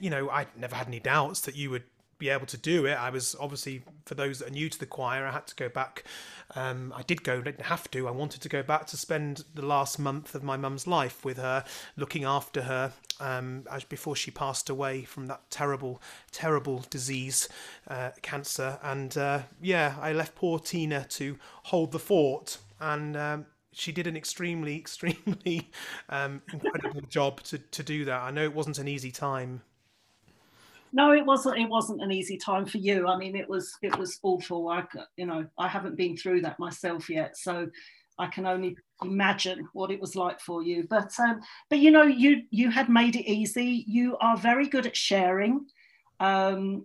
you 0.00 0.10
know 0.10 0.28
i 0.30 0.46
never 0.56 0.74
had 0.74 0.88
any 0.88 1.00
doubts 1.00 1.40
that 1.42 1.56
you 1.56 1.70
would 1.70 1.84
be 2.18 2.28
able 2.28 2.46
to 2.46 2.56
do 2.56 2.86
it. 2.86 2.94
I 2.94 3.10
was 3.10 3.36
obviously, 3.38 3.82
for 4.04 4.14
those 4.14 4.38
that 4.38 4.48
are 4.48 4.52
new 4.52 4.68
to 4.68 4.78
the 4.78 4.86
choir, 4.86 5.26
I 5.26 5.32
had 5.32 5.46
to 5.48 5.54
go 5.54 5.68
back. 5.68 6.04
Um, 6.54 6.92
I 6.96 7.02
did 7.02 7.22
go, 7.22 7.40
didn't 7.40 7.66
have 7.66 7.90
to. 7.92 8.08
I 8.08 8.10
wanted 8.10 8.40
to 8.42 8.48
go 8.48 8.62
back 8.62 8.86
to 8.88 8.96
spend 8.96 9.44
the 9.54 9.64
last 9.64 9.98
month 9.98 10.34
of 10.34 10.42
my 10.42 10.56
mum's 10.56 10.86
life 10.86 11.24
with 11.24 11.36
her, 11.36 11.64
looking 11.96 12.24
after 12.24 12.62
her 12.62 12.92
um, 13.20 13.64
as 13.70 13.84
before 13.84 14.16
she 14.16 14.30
passed 14.30 14.68
away 14.70 15.02
from 15.02 15.26
that 15.26 15.42
terrible, 15.50 16.02
terrible 16.32 16.84
disease, 16.90 17.48
uh, 17.88 18.10
cancer. 18.22 18.78
And 18.82 19.16
uh, 19.16 19.42
yeah, 19.60 19.96
I 20.00 20.12
left 20.12 20.34
poor 20.34 20.58
Tina 20.58 21.06
to 21.10 21.38
hold 21.64 21.92
the 21.92 21.98
fort. 21.98 22.58
And 22.80 23.16
um, 23.16 23.46
she 23.72 23.92
did 23.92 24.06
an 24.06 24.16
extremely, 24.16 24.76
extremely 24.78 25.70
um, 26.08 26.42
incredible 26.52 27.02
job 27.02 27.42
to, 27.44 27.58
to 27.58 27.82
do 27.82 28.04
that. 28.06 28.22
I 28.22 28.30
know 28.30 28.44
it 28.44 28.54
wasn't 28.54 28.78
an 28.78 28.88
easy 28.88 29.10
time. 29.10 29.62
No, 30.92 31.12
it 31.12 31.24
wasn't. 31.24 31.58
It 31.58 31.68
wasn't 31.68 32.02
an 32.02 32.12
easy 32.12 32.36
time 32.36 32.66
for 32.66 32.78
you. 32.78 33.06
I 33.06 33.16
mean, 33.16 33.36
it 33.36 33.48
was. 33.48 33.76
It 33.82 33.96
was 33.98 34.18
awful. 34.22 34.68
I, 34.68 34.84
you 35.16 35.26
know, 35.26 35.46
I 35.58 35.68
haven't 35.68 35.96
been 35.96 36.16
through 36.16 36.42
that 36.42 36.58
myself 36.58 37.10
yet, 37.10 37.36
so 37.36 37.68
I 38.18 38.26
can 38.26 38.46
only 38.46 38.76
imagine 39.02 39.68
what 39.72 39.90
it 39.90 40.00
was 40.00 40.16
like 40.16 40.40
for 40.40 40.62
you. 40.62 40.86
But, 40.88 41.12
um, 41.20 41.40
but 41.70 41.78
you 41.78 41.90
know, 41.90 42.02
you 42.02 42.42
you 42.50 42.70
had 42.70 42.88
made 42.88 43.16
it 43.16 43.30
easy. 43.30 43.84
You 43.86 44.16
are 44.18 44.36
very 44.36 44.66
good 44.66 44.86
at 44.86 44.96
sharing. 44.96 45.66
Um, 46.20 46.84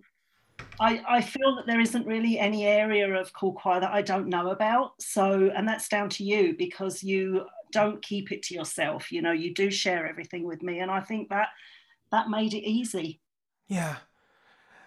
I, 0.78 1.02
I 1.08 1.20
feel 1.20 1.56
that 1.56 1.66
there 1.66 1.80
isn't 1.80 2.06
really 2.06 2.38
any 2.38 2.66
area 2.66 3.12
of 3.12 3.32
cool 3.32 3.52
choir 3.52 3.80
that 3.80 3.92
I 3.92 4.02
don't 4.02 4.28
know 4.28 4.50
about. 4.50 4.92
So, 5.00 5.50
and 5.54 5.66
that's 5.66 5.88
down 5.88 6.08
to 6.10 6.24
you 6.24 6.54
because 6.56 7.02
you 7.02 7.46
don't 7.72 8.00
keep 8.02 8.30
it 8.30 8.42
to 8.44 8.54
yourself. 8.54 9.10
You 9.10 9.22
know, 9.22 9.32
you 9.32 9.52
do 9.52 9.70
share 9.70 10.06
everything 10.06 10.44
with 10.44 10.62
me, 10.62 10.80
and 10.80 10.90
I 10.90 11.00
think 11.00 11.28
that 11.30 11.48
that 12.12 12.28
made 12.28 12.54
it 12.54 12.68
easy. 12.68 13.20
Yeah. 13.66 13.96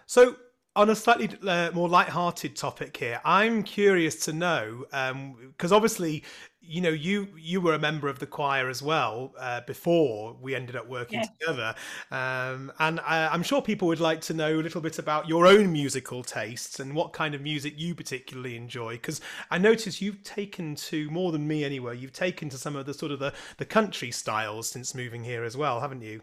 So, 0.06 0.36
on 0.76 0.90
a 0.90 0.94
slightly 0.94 1.30
uh, 1.46 1.70
more 1.72 1.88
light-hearted 1.88 2.54
topic 2.56 2.96
here, 2.96 3.20
I'm 3.24 3.62
curious 3.64 4.24
to 4.26 4.32
know 4.32 4.84
because 4.90 5.72
um, 5.72 5.76
obviously, 5.76 6.22
you 6.60 6.80
know, 6.80 6.90
you 6.90 7.28
you 7.36 7.60
were 7.60 7.74
a 7.74 7.78
member 7.78 8.08
of 8.08 8.20
the 8.20 8.26
choir 8.26 8.68
as 8.68 8.82
well 8.82 9.34
uh, 9.38 9.62
before 9.62 10.36
we 10.40 10.54
ended 10.54 10.76
up 10.76 10.88
working 10.88 11.22
together, 11.40 11.74
um, 12.12 12.72
and 12.78 13.00
I, 13.00 13.28
I'm 13.28 13.42
sure 13.42 13.60
people 13.62 13.88
would 13.88 14.00
like 14.00 14.20
to 14.22 14.34
know 14.34 14.54
a 14.60 14.62
little 14.62 14.80
bit 14.80 14.98
about 14.98 15.28
your 15.28 15.46
own 15.46 15.72
musical 15.72 16.22
tastes 16.22 16.78
and 16.80 16.94
what 16.94 17.12
kind 17.12 17.34
of 17.34 17.40
music 17.40 17.74
you 17.76 17.94
particularly 17.94 18.56
enjoy. 18.56 18.92
Because 18.94 19.20
I 19.50 19.58
notice 19.58 20.00
you've 20.00 20.22
taken 20.22 20.76
to 20.76 21.10
more 21.10 21.32
than 21.32 21.48
me 21.48 21.64
anyway. 21.64 21.96
You've 21.98 22.12
taken 22.12 22.48
to 22.50 22.58
some 22.58 22.76
of 22.76 22.86
the 22.86 22.94
sort 22.94 23.12
of 23.12 23.18
the 23.18 23.32
the 23.56 23.64
country 23.64 24.10
styles 24.12 24.68
since 24.70 24.94
moving 24.94 25.24
here 25.24 25.44
as 25.44 25.56
well, 25.56 25.80
haven't 25.80 26.02
you? 26.02 26.22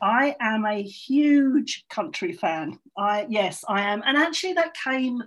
I 0.00 0.36
am 0.40 0.64
a 0.64 0.82
huge 0.82 1.84
country 1.88 2.32
fan. 2.32 2.78
I 2.96 3.26
yes, 3.28 3.64
I 3.68 3.82
am, 3.82 4.02
and 4.06 4.16
actually 4.16 4.52
that 4.54 4.74
came 4.74 5.22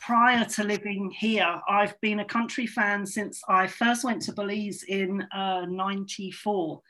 prior 0.00 0.44
to 0.44 0.64
living 0.64 1.10
here. 1.10 1.60
I've 1.68 2.00
been 2.00 2.20
a 2.20 2.24
country 2.24 2.66
fan 2.66 3.06
since 3.06 3.42
I 3.48 3.66
first 3.66 4.04
went 4.04 4.22
to 4.22 4.32
Belize 4.32 4.82
in 4.84 5.26
'94. 5.34 6.82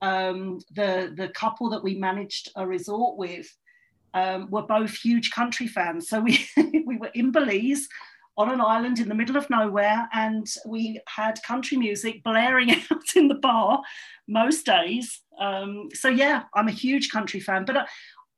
Uh, 0.00 0.06
um, 0.06 0.60
the 0.74 1.12
the 1.16 1.28
couple 1.30 1.68
that 1.70 1.82
we 1.82 1.96
managed 1.96 2.50
a 2.56 2.66
resort 2.66 3.18
with 3.18 3.54
um, 4.14 4.48
were 4.50 4.62
both 4.62 4.94
huge 4.94 5.30
country 5.30 5.66
fans. 5.66 6.08
So 6.08 6.20
we 6.20 6.46
we 6.86 6.96
were 6.96 7.10
in 7.14 7.32
Belize 7.32 7.88
on 8.38 8.50
an 8.52 8.60
island 8.60 9.00
in 9.00 9.08
the 9.08 9.14
middle 9.14 9.36
of 9.36 9.50
nowhere, 9.50 10.08
and 10.14 10.46
we 10.64 11.00
had 11.08 11.42
country 11.42 11.76
music 11.76 12.22
blaring 12.22 12.70
out 12.90 13.16
in 13.16 13.26
the 13.28 13.34
bar 13.34 13.82
most 14.28 14.64
days. 14.64 15.20
Um, 15.38 15.88
so 15.92 16.08
yeah, 16.08 16.44
I'm 16.54 16.68
a 16.68 16.72
huge 16.72 17.10
country 17.10 17.40
fan, 17.40 17.64
but 17.64 17.76
I, 17.76 17.86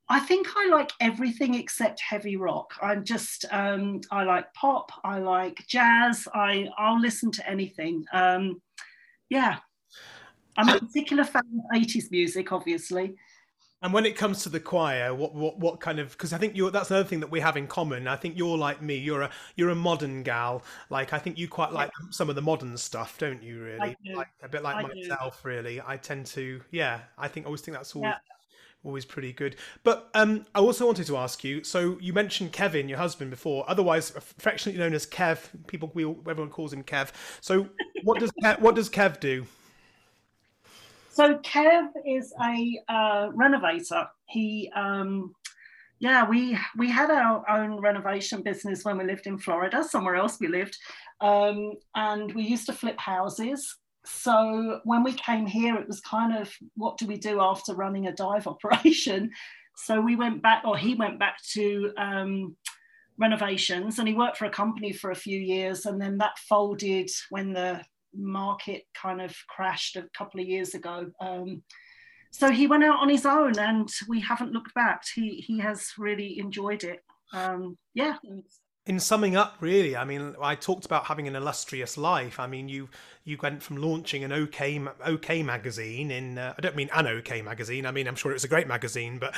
I, 0.09 0.19
think 0.19 0.47
I 0.57 0.67
like 0.69 0.91
everything 0.99 1.53
except 1.53 2.01
heavy 2.01 2.35
rock. 2.35 2.73
I'm 2.81 3.05
just 3.05 3.45
um, 3.51 4.01
I 4.09 4.23
like 4.23 4.51
pop, 4.55 4.91
I 5.03 5.19
like 5.19 5.65
jazz. 5.67 6.27
I 6.33 6.67
I'll 6.77 6.99
listen 6.99 7.31
to 7.33 7.49
anything. 7.49 8.03
Um, 8.11 8.59
yeah, 9.29 9.57
I'm 10.57 10.69
a 10.69 10.79
particular 10.79 11.23
fan 11.23 11.43
of 11.73 11.79
80s 11.79 12.09
music, 12.11 12.51
obviously. 12.51 13.15
And 13.83 13.93
when 13.93 14.05
it 14.05 14.15
comes 14.15 14.43
to 14.43 14.49
the 14.49 14.59
choir, 14.59 15.13
what 15.13 15.33
what 15.33 15.57
what 15.57 15.79
kind 15.79 15.99
of? 15.99 16.11
Because 16.11 16.33
I 16.33 16.37
think 16.37 16.55
you're 16.55 16.69
that's 16.69 16.91
another 16.91 17.07
thing 17.07 17.19
that 17.21 17.31
we 17.31 17.39
have 17.39 17.57
in 17.57 17.67
common. 17.67 18.07
I 18.07 18.15
think 18.15 18.37
you're 18.37 18.57
like 18.57 18.81
me. 18.81 18.95
You're 18.95 19.23
a 19.23 19.29
you're 19.55 19.69
a 19.69 19.75
modern 19.75 20.21
gal. 20.21 20.63
Like 20.89 21.13
I 21.13 21.17
think 21.17 21.39
you 21.39 21.47
quite 21.47 21.71
like 21.71 21.89
yeah. 21.99 22.09
some 22.11 22.29
of 22.29 22.35
the 22.35 22.43
modern 22.43 22.77
stuff, 22.77 23.17
don't 23.17 23.41
you? 23.41 23.61
Really, 23.63 23.97
like, 24.13 24.27
a 24.43 24.47
bit 24.47 24.61
like 24.61 24.75
I 24.75 24.83
myself. 24.83 25.41
Do. 25.41 25.49
Really, 25.49 25.81
I 25.81 25.97
tend 25.97 26.27
to. 26.27 26.61
Yeah, 26.69 26.99
I 27.17 27.27
think 27.27 27.45
I 27.45 27.47
always 27.47 27.61
think 27.61 27.75
that's 27.75 27.95
always. 27.95 28.09
Yeah. 28.09 28.17
Always 28.83 29.05
pretty 29.05 29.31
good, 29.31 29.57
but 29.83 30.09
um, 30.15 30.43
I 30.55 30.59
also 30.59 30.87
wanted 30.87 31.05
to 31.05 31.15
ask 31.15 31.43
you. 31.43 31.63
So 31.63 31.99
you 32.01 32.13
mentioned 32.13 32.51
Kevin, 32.51 32.89
your 32.89 32.97
husband, 32.97 33.29
before, 33.29 33.63
otherwise 33.67 34.09
affectionately 34.15 34.81
known 34.81 34.95
as 34.95 35.05
Kev. 35.05 35.37
People, 35.67 35.91
we, 35.93 36.03
everyone 36.03 36.49
calls 36.49 36.73
him 36.73 36.83
Kev. 36.83 37.11
So 37.41 37.69
what 38.03 38.19
does 38.19 38.31
Kev, 38.43 38.59
what 38.59 38.73
does 38.73 38.89
Kev 38.89 39.19
do? 39.19 39.45
So 41.13 41.37
Kev 41.39 41.89
is 42.05 42.33
a 42.41 42.81
uh, 42.87 43.31
renovator. 43.33 44.07
He, 44.27 44.71
um, 44.73 45.35
yeah, 45.99 46.25
we 46.27 46.57
we 46.77 46.89
had 46.89 47.11
our 47.11 47.47
own 47.49 47.81
renovation 47.81 48.41
business 48.41 48.85
when 48.85 48.97
we 48.97 49.03
lived 49.03 49.27
in 49.27 49.37
Florida, 49.37 49.83
somewhere 49.83 50.15
else 50.15 50.37
we 50.39 50.47
lived, 50.47 50.77
um, 51.19 51.73
and 51.95 52.33
we 52.33 52.43
used 52.43 52.65
to 52.67 52.73
flip 52.73 52.97
houses. 52.97 53.77
So 54.05 54.79
when 54.85 55.03
we 55.03 55.11
came 55.11 55.45
here, 55.45 55.75
it 55.75 55.87
was 55.87 55.99
kind 55.99 56.35
of 56.35 56.49
what 56.75 56.97
do 56.97 57.05
we 57.05 57.17
do 57.17 57.41
after 57.41 57.75
running 57.75 58.07
a 58.07 58.13
dive 58.13 58.47
operation? 58.53 59.31
So 59.75 59.99
we 59.99 60.15
went 60.15 60.41
back, 60.41 60.63
or 60.63 60.77
he 60.77 60.95
went 60.95 61.19
back 61.19 61.43
to 61.55 61.91
um, 61.97 62.55
renovations, 63.17 63.99
and 63.99 64.07
he 64.07 64.13
worked 64.13 64.37
for 64.37 64.45
a 64.45 64.49
company 64.49 64.93
for 64.93 65.11
a 65.11 65.15
few 65.15 65.37
years, 65.37 65.85
and 65.85 66.01
then 66.01 66.19
that 66.19 66.39
folded 66.39 67.09
when 67.31 67.51
the 67.51 67.81
market 68.15 68.83
kind 68.93 69.21
of 69.21 69.35
crashed 69.47 69.95
a 69.95 70.07
couple 70.17 70.39
of 70.39 70.47
years 70.47 70.73
ago. 70.73 71.11
Um, 71.19 71.63
so 72.31 72.49
he 72.49 72.67
went 72.67 72.83
out 72.83 72.99
on 72.99 73.09
his 73.09 73.25
own, 73.25 73.59
and 73.59 73.89
we 74.07 74.21
haven't 74.21 74.53
looked 74.53 74.73
back. 74.73 75.03
He 75.13 75.35
he 75.35 75.59
has 75.59 75.89
really 75.97 76.39
enjoyed 76.39 76.83
it. 76.83 77.01
Um, 77.33 77.77
yeah. 77.93 78.15
In 78.87 78.99
summing 78.99 79.35
up, 79.35 79.57
really, 79.59 79.95
I 79.95 80.03
mean, 80.05 80.35
I 80.41 80.55
talked 80.55 80.87
about 80.87 81.05
having 81.05 81.27
an 81.27 81.35
illustrious 81.35 81.99
life. 81.99 82.39
I 82.39 82.47
mean, 82.47 82.67
you 82.67 82.89
you 83.23 83.37
went 83.39 83.61
from 83.61 83.77
launching 83.77 84.23
an 84.23 84.31
OK 84.31 84.81
OK 85.05 85.43
magazine 85.43 86.09
in 86.09 86.39
uh, 86.39 86.55
I 86.57 86.61
don't 86.61 86.75
mean 86.75 86.89
an 86.91 87.05
OK 87.05 87.43
magazine. 87.43 87.85
I 87.85 87.91
mean, 87.91 88.07
I'm 88.07 88.15
sure 88.15 88.31
it 88.31 88.33
was 88.35 88.43
a 88.43 88.47
great 88.47 88.67
magazine, 88.67 89.19
but 89.19 89.35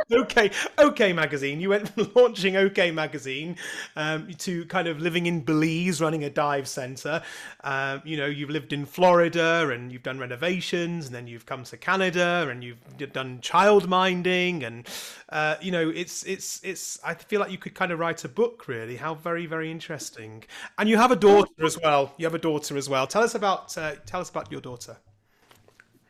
OK 0.12 0.50
OK 0.78 1.12
magazine. 1.12 1.60
You 1.60 1.68
went 1.68 1.90
from 1.90 2.10
launching 2.16 2.56
OK 2.56 2.90
magazine 2.90 3.56
um, 3.94 4.32
to 4.38 4.64
kind 4.64 4.88
of 4.88 5.00
living 5.00 5.26
in 5.26 5.42
Belize, 5.42 6.00
running 6.00 6.24
a 6.24 6.30
dive 6.30 6.66
center. 6.66 7.22
Um, 7.64 8.00
you 8.06 8.16
know, 8.16 8.24
you've 8.24 8.48
lived 8.48 8.72
in 8.72 8.86
Florida 8.86 9.68
and 9.70 9.92
you've 9.92 10.02
done 10.02 10.18
renovations, 10.18 11.06
and 11.06 11.14
then 11.14 11.26
you've 11.26 11.44
come 11.44 11.64
to 11.64 11.76
Canada 11.76 12.48
and 12.50 12.64
you've 12.64 13.12
done 13.12 13.42
child 13.42 13.86
minding, 13.86 14.64
and 14.64 14.88
uh, 15.30 15.56
you 15.60 15.70
know, 15.70 15.90
it's 15.90 16.24
it's 16.24 16.60
it's. 16.64 16.98
I 17.04 17.14
feel 17.14 17.40
like 17.40 17.50
you 17.50 17.58
could 17.58 17.74
kind 17.74 17.92
of 17.92 17.98
write 17.98 18.24
a 18.24 18.28
book, 18.28 18.66
really. 18.66 18.96
How 18.96 19.14
very 19.14 19.46
very 19.46 19.70
interesting. 19.70 20.44
And 20.78 20.88
you 20.88 20.96
have 20.96 21.10
a 21.10 21.16
daughter 21.16 21.64
as 21.64 21.78
well. 21.82 22.14
You 22.16 22.24
have 22.24 22.34
a 22.34 22.38
daughter 22.38 22.76
as 22.76 22.88
well. 22.88 23.06
Tell 23.06 23.22
us 23.22 23.34
about 23.34 23.76
uh, 23.76 23.96
tell 24.06 24.20
us 24.20 24.30
about 24.30 24.50
your 24.50 24.60
daughter. 24.60 24.96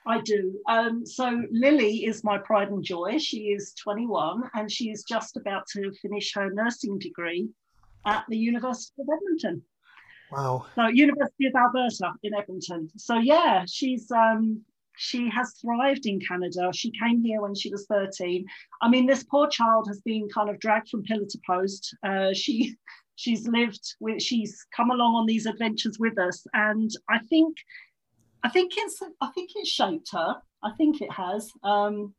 I 0.06 0.20
do. 0.22 0.58
Um, 0.68 1.04
so 1.04 1.42
Lily 1.50 2.06
is 2.06 2.24
my 2.24 2.38
pride 2.38 2.70
and 2.70 2.82
joy. 2.82 3.18
She 3.18 3.48
is 3.48 3.74
21 3.74 4.42
and 4.54 4.72
she 4.72 4.90
is 4.90 5.04
just 5.06 5.36
about 5.36 5.66
to 5.74 5.92
finish 6.00 6.32
her 6.34 6.50
nursing 6.50 6.98
degree 6.98 7.50
at 8.06 8.24
the 8.30 8.38
University 8.38 9.02
of 9.02 9.08
Edmonton. 9.12 9.62
Wow. 10.32 10.64
So 10.74 10.86
University 10.86 11.46
of 11.46 11.54
Alberta 11.54 12.12
in 12.22 12.34
Edmonton. 12.34 12.88
So 12.96 13.16
yeah, 13.16 13.64
she's 13.68 14.10
um, 14.10 14.62
she 14.98 15.30
has 15.30 15.54
thrived 15.60 16.06
in 16.06 16.20
Canada. 16.20 16.70
She 16.74 16.90
came 16.90 17.22
here 17.22 17.40
when 17.40 17.54
she 17.54 17.70
was 17.70 17.86
13. 17.86 18.44
I 18.82 18.88
mean, 18.88 19.06
this 19.06 19.22
poor 19.24 19.48
child 19.48 19.86
has 19.88 20.00
been 20.00 20.28
kind 20.28 20.50
of 20.50 20.58
dragged 20.58 20.88
from 20.88 21.04
pillar 21.04 21.26
to 21.26 21.38
post. 21.46 21.96
Uh, 22.02 22.34
she 22.34 22.76
she's 23.18 23.48
lived 23.48 23.96
with 23.98 24.22
she's 24.22 24.64
come 24.74 24.90
along 24.90 25.16
on 25.16 25.26
these 25.26 25.44
adventures 25.44 25.98
with 25.98 26.16
us 26.18 26.46
and 26.54 26.92
i 27.10 27.18
think 27.18 27.56
i 28.44 28.48
think 28.48 28.72
it's 28.76 29.02
i 29.20 29.26
think 29.34 29.50
it 29.56 29.66
shaped 29.66 30.08
her 30.12 30.36
i 30.62 30.70
think 30.76 31.02
it 31.02 31.10
has 31.10 31.50
um, 31.64 32.14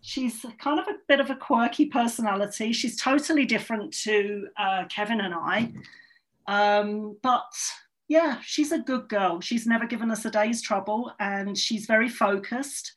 she's 0.00 0.44
kind 0.58 0.80
of 0.80 0.88
a 0.88 0.96
bit 1.06 1.20
of 1.20 1.30
a 1.30 1.36
quirky 1.36 1.86
personality 1.86 2.72
she's 2.72 3.00
totally 3.00 3.44
different 3.46 3.92
to 3.92 4.48
uh, 4.58 4.84
kevin 4.88 5.20
and 5.20 5.32
i 5.32 5.72
um, 6.48 7.16
but 7.22 7.52
yeah 8.08 8.38
she's 8.42 8.72
a 8.72 8.78
good 8.78 9.08
girl. 9.08 9.40
She's 9.40 9.66
never 9.66 9.86
given 9.86 10.10
us 10.10 10.24
a 10.24 10.30
day's 10.30 10.62
trouble 10.62 11.12
and 11.18 11.56
she's 11.56 11.86
very 11.86 12.08
focused 12.08 12.92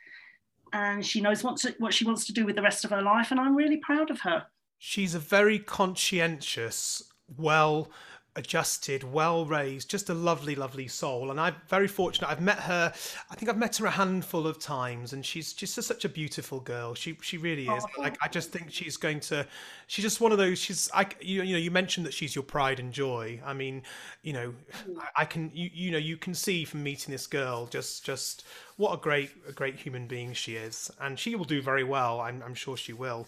and 0.71 1.05
she 1.05 1.19
knows 1.19 1.43
what, 1.43 1.57
to, 1.57 1.73
what 1.79 1.93
she 1.93 2.05
wants 2.05 2.25
to 2.27 2.33
do 2.33 2.45
with 2.45 2.55
the 2.55 2.61
rest 2.61 2.85
of 2.85 2.91
her 2.91 3.01
life 3.01 3.31
and 3.31 3.39
i'm 3.39 3.55
really 3.55 3.77
proud 3.77 4.11
of 4.11 4.21
her. 4.21 4.45
She's 4.77 5.15
a 5.15 5.19
very 5.19 5.59
conscientious 5.59 7.03
well 7.37 7.91
adjusted, 8.39 9.03
well 9.03 9.45
raised, 9.45 9.89
just 9.89 10.09
a 10.09 10.13
lovely, 10.13 10.55
lovely 10.55 10.87
soul. 10.87 11.29
And 11.29 11.39
I'm 11.39 11.55
very 11.67 11.87
fortunate. 11.87 12.29
I've 12.29 12.41
met 12.41 12.59
her. 12.59 12.91
I 13.29 13.35
think 13.35 13.49
I've 13.49 13.57
met 13.57 13.77
her 13.77 13.85
a 13.85 13.91
handful 13.91 14.47
of 14.47 14.57
times, 14.57 15.13
and 15.13 15.23
she's 15.23 15.53
just 15.53 15.77
a, 15.77 15.83
such 15.83 16.05
a 16.05 16.09
beautiful 16.09 16.59
girl. 16.59 16.95
She 16.95 17.17
she 17.21 17.37
really 17.37 17.67
is. 17.67 17.83
Oh, 17.97 18.01
like 18.01 18.17
I 18.23 18.27
just 18.27 18.51
think 18.51 18.71
she's 18.71 18.97
going 18.97 19.19
to. 19.21 19.45
She's 19.85 20.03
just 20.03 20.21
one 20.21 20.31
of 20.31 20.37
those. 20.39 20.57
She's 20.57 20.89
I 20.93 21.05
you, 21.21 21.43
you 21.43 21.53
know 21.53 21.59
you 21.59 21.69
mentioned 21.69 22.05
that 22.07 22.13
she's 22.13 22.33
your 22.33 22.43
pride 22.43 22.79
and 22.79 22.91
joy. 22.91 23.39
I 23.45 23.53
mean, 23.53 23.83
you 24.23 24.33
know, 24.33 24.53
hmm. 24.85 24.99
I, 24.99 25.21
I 25.21 25.25
can 25.25 25.51
you 25.53 25.69
you 25.71 25.91
know 25.91 25.99
you 25.99 26.17
can 26.17 26.33
see 26.33 26.65
from 26.65 26.81
meeting 26.81 27.11
this 27.11 27.27
girl 27.27 27.67
just 27.67 28.03
just 28.03 28.45
what 28.79 28.93
a 28.93 28.97
great, 28.97 29.31
a 29.45 29.51
great 29.51 29.75
human 29.75 30.07
being 30.07 30.31
she 30.31 30.55
is, 30.55 30.89
and 31.01 31.19
she 31.19 31.35
will 31.35 31.43
do 31.43 31.61
very 31.61 31.83
well. 31.83 32.21
I'm, 32.21 32.41
I'm 32.41 32.55
sure 32.55 32.77
she 32.77 32.93
will. 32.93 33.27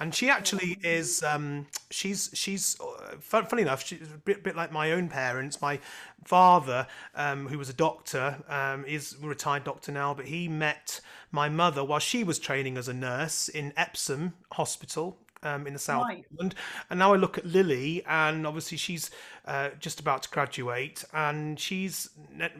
And 0.00 0.12
she 0.12 0.28
actually 0.28 0.76
is. 0.82 1.22
Um, 1.22 1.68
she's 1.88 2.30
she's 2.34 2.76
uh, 2.80 3.14
funny 3.20 3.62
enough. 3.62 3.86
She's 3.86 4.02
a 4.02 4.18
bit, 4.18 4.42
bit 4.42 4.56
like 4.56 4.72
my 4.72 4.90
own 4.90 5.08
parents. 5.08 5.62
My 5.62 5.78
father, 6.24 6.88
um, 7.14 7.46
who 7.46 7.58
was 7.58 7.68
a 7.68 7.72
doctor, 7.72 8.38
um, 8.48 8.84
is 8.86 9.14
a 9.22 9.26
retired 9.26 9.62
doctor 9.62 9.92
now, 9.92 10.14
but 10.14 10.26
he 10.26 10.48
met 10.48 11.00
my 11.30 11.48
mother 11.48 11.84
while 11.84 12.00
she 12.00 12.24
was 12.24 12.40
training 12.40 12.76
as 12.76 12.88
a 12.88 12.94
nurse 12.94 13.48
in 13.48 13.72
Epsom 13.76 14.34
Hospital 14.52 15.16
um, 15.42 15.66
in 15.66 15.72
the 15.72 15.78
south 15.78 16.04
right. 16.04 16.18
of 16.18 16.24
England. 16.30 16.54
And 16.90 16.98
now 16.98 17.12
I 17.12 17.16
look 17.16 17.38
at 17.38 17.46
Lily, 17.46 18.02
and 18.06 18.46
obviously 18.46 18.78
she's 18.78 19.10
uh, 19.46 19.70
just 19.78 20.00
about 20.00 20.22
to 20.24 20.30
graduate, 20.30 21.04
and 21.12 21.58
she's 21.58 22.10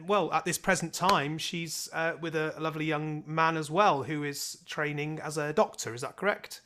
well 0.05 0.31
at 0.33 0.45
this 0.45 0.57
present 0.57 0.93
time 0.93 1.37
she's 1.37 1.89
uh, 1.93 2.13
with 2.19 2.35
a, 2.35 2.53
a, 2.57 2.61
lovely 2.61 2.85
young 2.85 3.23
man 3.25 3.57
as 3.57 3.69
well 3.69 4.03
who 4.03 4.23
is 4.23 4.57
training 4.65 5.19
as 5.23 5.37
a 5.37 5.53
doctor. 5.53 5.93
Is 5.93 6.01
that 6.01 6.15
correct? 6.15 6.61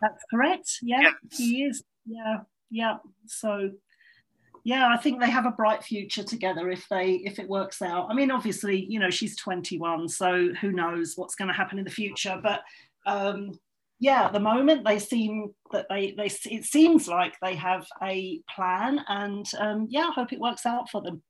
That's 0.00 0.22
correct. 0.30 0.78
Yeah, 0.82 1.00
yes. 1.00 1.12
he 1.38 1.64
is. 1.64 1.82
Yeah, 2.06 2.38
yeah. 2.70 2.96
So 3.26 3.70
yeah 4.64 4.88
i 4.88 4.96
think 4.96 5.20
they 5.20 5.30
have 5.30 5.46
a 5.46 5.50
bright 5.50 5.84
future 5.84 6.24
together 6.24 6.70
if 6.70 6.88
they 6.88 7.12
if 7.24 7.38
it 7.38 7.48
works 7.48 7.80
out 7.82 8.08
i 8.10 8.14
mean 8.14 8.30
obviously 8.30 8.84
you 8.88 8.98
know 8.98 9.10
she's 9.10 9.36
21 9.36 10.08
so 10.08 10.48
who 10.60 10.72
knows 10.72 11.12
what's 11.16 11.34
going 11.34 11.48
to 11.48 11.54
happen 11.54 11.78
in 11.78 11.84
the 11.84 11.90
future 11.90 12.40
but 12.42 12.62
um 13.06 13.52
yeah, 13.98 14.26
at 14.26 14.32
the 14.32 14.40
moment 14.40 14.84
they 14.84 14.98
seem 14.98 15.54
that 15.72 15.86
they 15.88 16.14
they 16.16 16.26
it 16.50 16.64
seems 16.64 17.08
like 17.08 17.34
they 17.40 17.54
have 17.54 17.86
a 18.02 18.40
plan, 18.54 19.00
and 19.08 19.46
um, 19.58 19.86
yeah, 19.88 20.08
I 20.08 20.12
hope 20.12 20.32
it 20.32 20.40
works 20.40 20.66
out 20.66 20.90
for 20.90 21.00
them. 21.00 21.22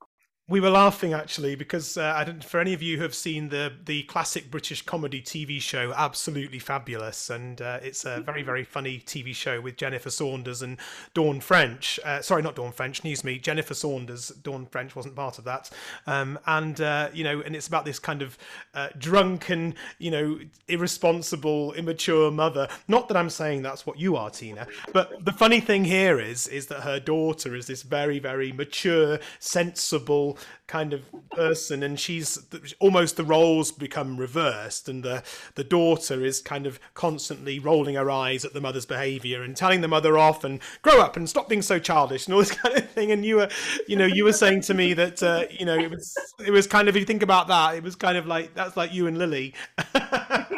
We 0.47 0.61
were 0.61 0.69
laughing 0.69 1.15
actually 1.15 1.55
because 1.55 1.97
uh, 1.97 2.13
I 2.15 2.23
don't. 2.23 2.45
For 2.45 2.61
any 2.61 2.75
of 2.75 2.83
you 2.83 2.99
who 2.99 3.03
have 3.03 3.15
seen 3.15 3.49
the 3.49 3.73
the 3.83 4.03
classic 4.03 4.51
British 4.51 4.83
comedy 4.83 5.23
TV 5.23 5.59
show, 5.59 5.95
absolutely 5.97 6.59
fabulous, 6.59 7.31
and 7.31 7.63
uh, 7.63 7.79
it's 7.83 8.05
a 8.05 8.21
very 8.21 8.43
very 8.43 8.63
funny 8.63 8.99
TV 8.99 9.35
show 9.35 9.63
with 9.63 9.79
Jennifer 9.79 10.11
Saunders 10.11 10.61
and 10.61 10.77
Dawn 11.15 11.41
French. 11.41 11.99
Uh, 12.05 12.21
sorry, 12.21 12.43
not 12.43 12.57
Dawn 12.57 12.73
French. 12.73 13.03
News 13.05 13.25
me, 13.25 13.39
Jennifer 13.39 13.73
Saunders. 13.73 14.29
Dawn 14.43 14.67
French 14.67 14.95
wasn't 14.95 15.17
part 15.17 15.39
of 15.39 15.45
that. 15.45 15.71
Um, 16.07 16.39
and 16.47 16.79
uh, 16.79 17.09
you 17.15 17.25
know, 17.25 17.41
and 17.41 17.57
it's 17.57 17.67
about 17.67 17.87
this 17.87 17.99
kind 17.99 18.21
of 18.21 18.37
uh, 18.75 18.89
drunken, 18.99 19.75
you 19.99 20.11
know, 20.11 20.39
irresponsible, 20.69 21.73
immature 21.73 22.31
mother. 22.31 22.69
Not 22.87 23.09
that 23.09 23.17
I'm 23.17 23.31
saying 23.31 23.63
that's 23.63 23.87
what 23.87 23.99
you 23.99 24.17
are, 24.17 24.29
Tina. 24.29 24.67
But 24.93 25.25
the 25.25 25.33
funny 25.33 25.61
thing 25.61 25.87
here 25.87 26.21
is, 26.21 26.47
is 26.49 26.67
that 26.67 26.81
her 26.81 27.01
daughter 27.01 27.55
is 27.55 27.67
this 27.67 27.81
very 27.81 28.19
very 28.19 28.53
mature, 28.53 29.19
sensible 29.39 30.34
kind 30.67 30.93
of 30.93 31.03
person, 31.31 31.83
and 31.83 31.99
she's 31.99 32.39
almost 32.81 33.17
the 33.17 33.25
roles 33.25 33.73
become 33.73 34.17
reversed, 34.17 34.89
and 34.89 35.03
the 35.03 35.23
the 35.55 35.65
daughter 35.65 36.25
is 36.25 36.41
kind 36.41 36.67
of 36.67 36.79
constantly 36.95 37.59
rolling 37.59 37.95
her 37.95 38.11
eyes 38.11 38.45
at 38.45 38.53
the 38.53 38.61
mother's 38.61 38.87
behaviour 38.87 39.43
and 39.43 39.57
telling 39.57 39.81
the 39.81 39.89
mother 39.89 40.19
off 40.19 40.45
and 40.45 40.61
grow 40.83 41.01
up 41.01 41.17
and 41.17 41.29
stop 41.29 41.49
being 41.49 41.63
so 41.63 41.79
childish 41.79 42.27
and 42.27 42.35
all 42.35 42.41
this 42.41 42.51
kind 42.63 42.77
of 42.77 42.91
thing. 42.91 43.11
And 43.11 43.25
you 43.25 43.37
were, 43.37 43.49
you 43.89 43.97
know, 43.97 44.07
you 44.07 44.25
were 44.25 44.33
saying 44.33 44.63
to 44.63 44.75
me 44.75 44.95
that 44.95 45.23
uh, 45.23 45.45
you 45.51 45.67
know 45.67 45.77
it 45.77 45.91
was 45.91 46.15
it 46.45 46.51
was 46.51 46.67
kind 46.67 46.89
of 46.89 46.97
if 46.97 47.01
you 47.01 47.07
think 47.07 47.23
about 47.23 47.49
that, 47.49 47.75
it 47.77 47.83
was 47.83 47.97
kind 47.97 48.17
of 48.17 48.27
like 48.27 48.55
that's 48.55 48.77
like 48.77 48.93
you 48.93 49.07
and 49.07 49.19
Lily. 49.19 49.55
oh 49.95 50.55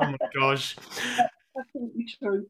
my 0.00 0.16
gosh. 0.34 0.76
absolutely 1.56 2.06
true 2.20 2.46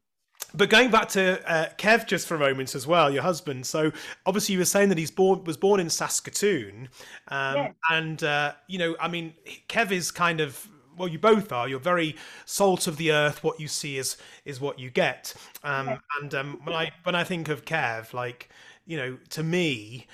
but 0.53 0.69
going 0.69 0.91
back 0.91 1.09
to 1.09 1.39
uh, 1.49 1.69
Kev 1.77 2.07
just 2.07 2.27
for 2.27 2.35
a 2.35 2.39
moment 2.39 2.75
as 2.75 2.87
well, 2.87 3.11
your 3.11 3.23
husband. 3.23 3.65
So 3.65 3.91
obviously 4.25 4.53
you 4.53 4.59
were 4.59 4.65
saying 4.65 4.89
that 4.89 4.97
he's 4.97 5.11
born 5.11 5.43
was 5.43 5.57
born 5.57 5.79
in 5.79 5.89
Saskatoon, 5.89 6.89
um, 7.27 7.55
yeah. 7.55 7.71
and 7.89 8.23
uh, 8.23 8.53
you 8.67 8.79
know, 8.79 8.95
I 8.99 9.07
mean, 9.07 9.33
Kev 9.67 9.91
is 9.91 10.11
kind 10.11 10.41
of 10.41 10.67
well, 10.99 11.07
you 11.07 11.17
both 11.17 11.51
are. 11.51 11.67
You're 11.67 11.79
very 11.79 12.15
salt 12.45 12.85
of 12.85 12.97
the 12.97 13.11
earth. 13.11 13.43
What 13.43 13.59
you 13.59 13.67
see 13.67 13.97
is 13.97 14.17
is 14.45 14.59
what 14.59 14.77
you 14.77 14.89
get. 14.89 15.33
Um, 15.63 15.87
yeah. 15.87 15.97
And 16.19 16.35
um, 16.35 16.59
when 16.63 16.75
I 16.75 16.91
when 17.03 17.15
I 17.15 17.23
think 17.23 17.49
of 17.49 17.65
Kev, 17.65 18.13
like 18.13 18.49
you 18.85 18.97
know, 18.97 19.17
to 19.29 19.43
me, 19.43 20.07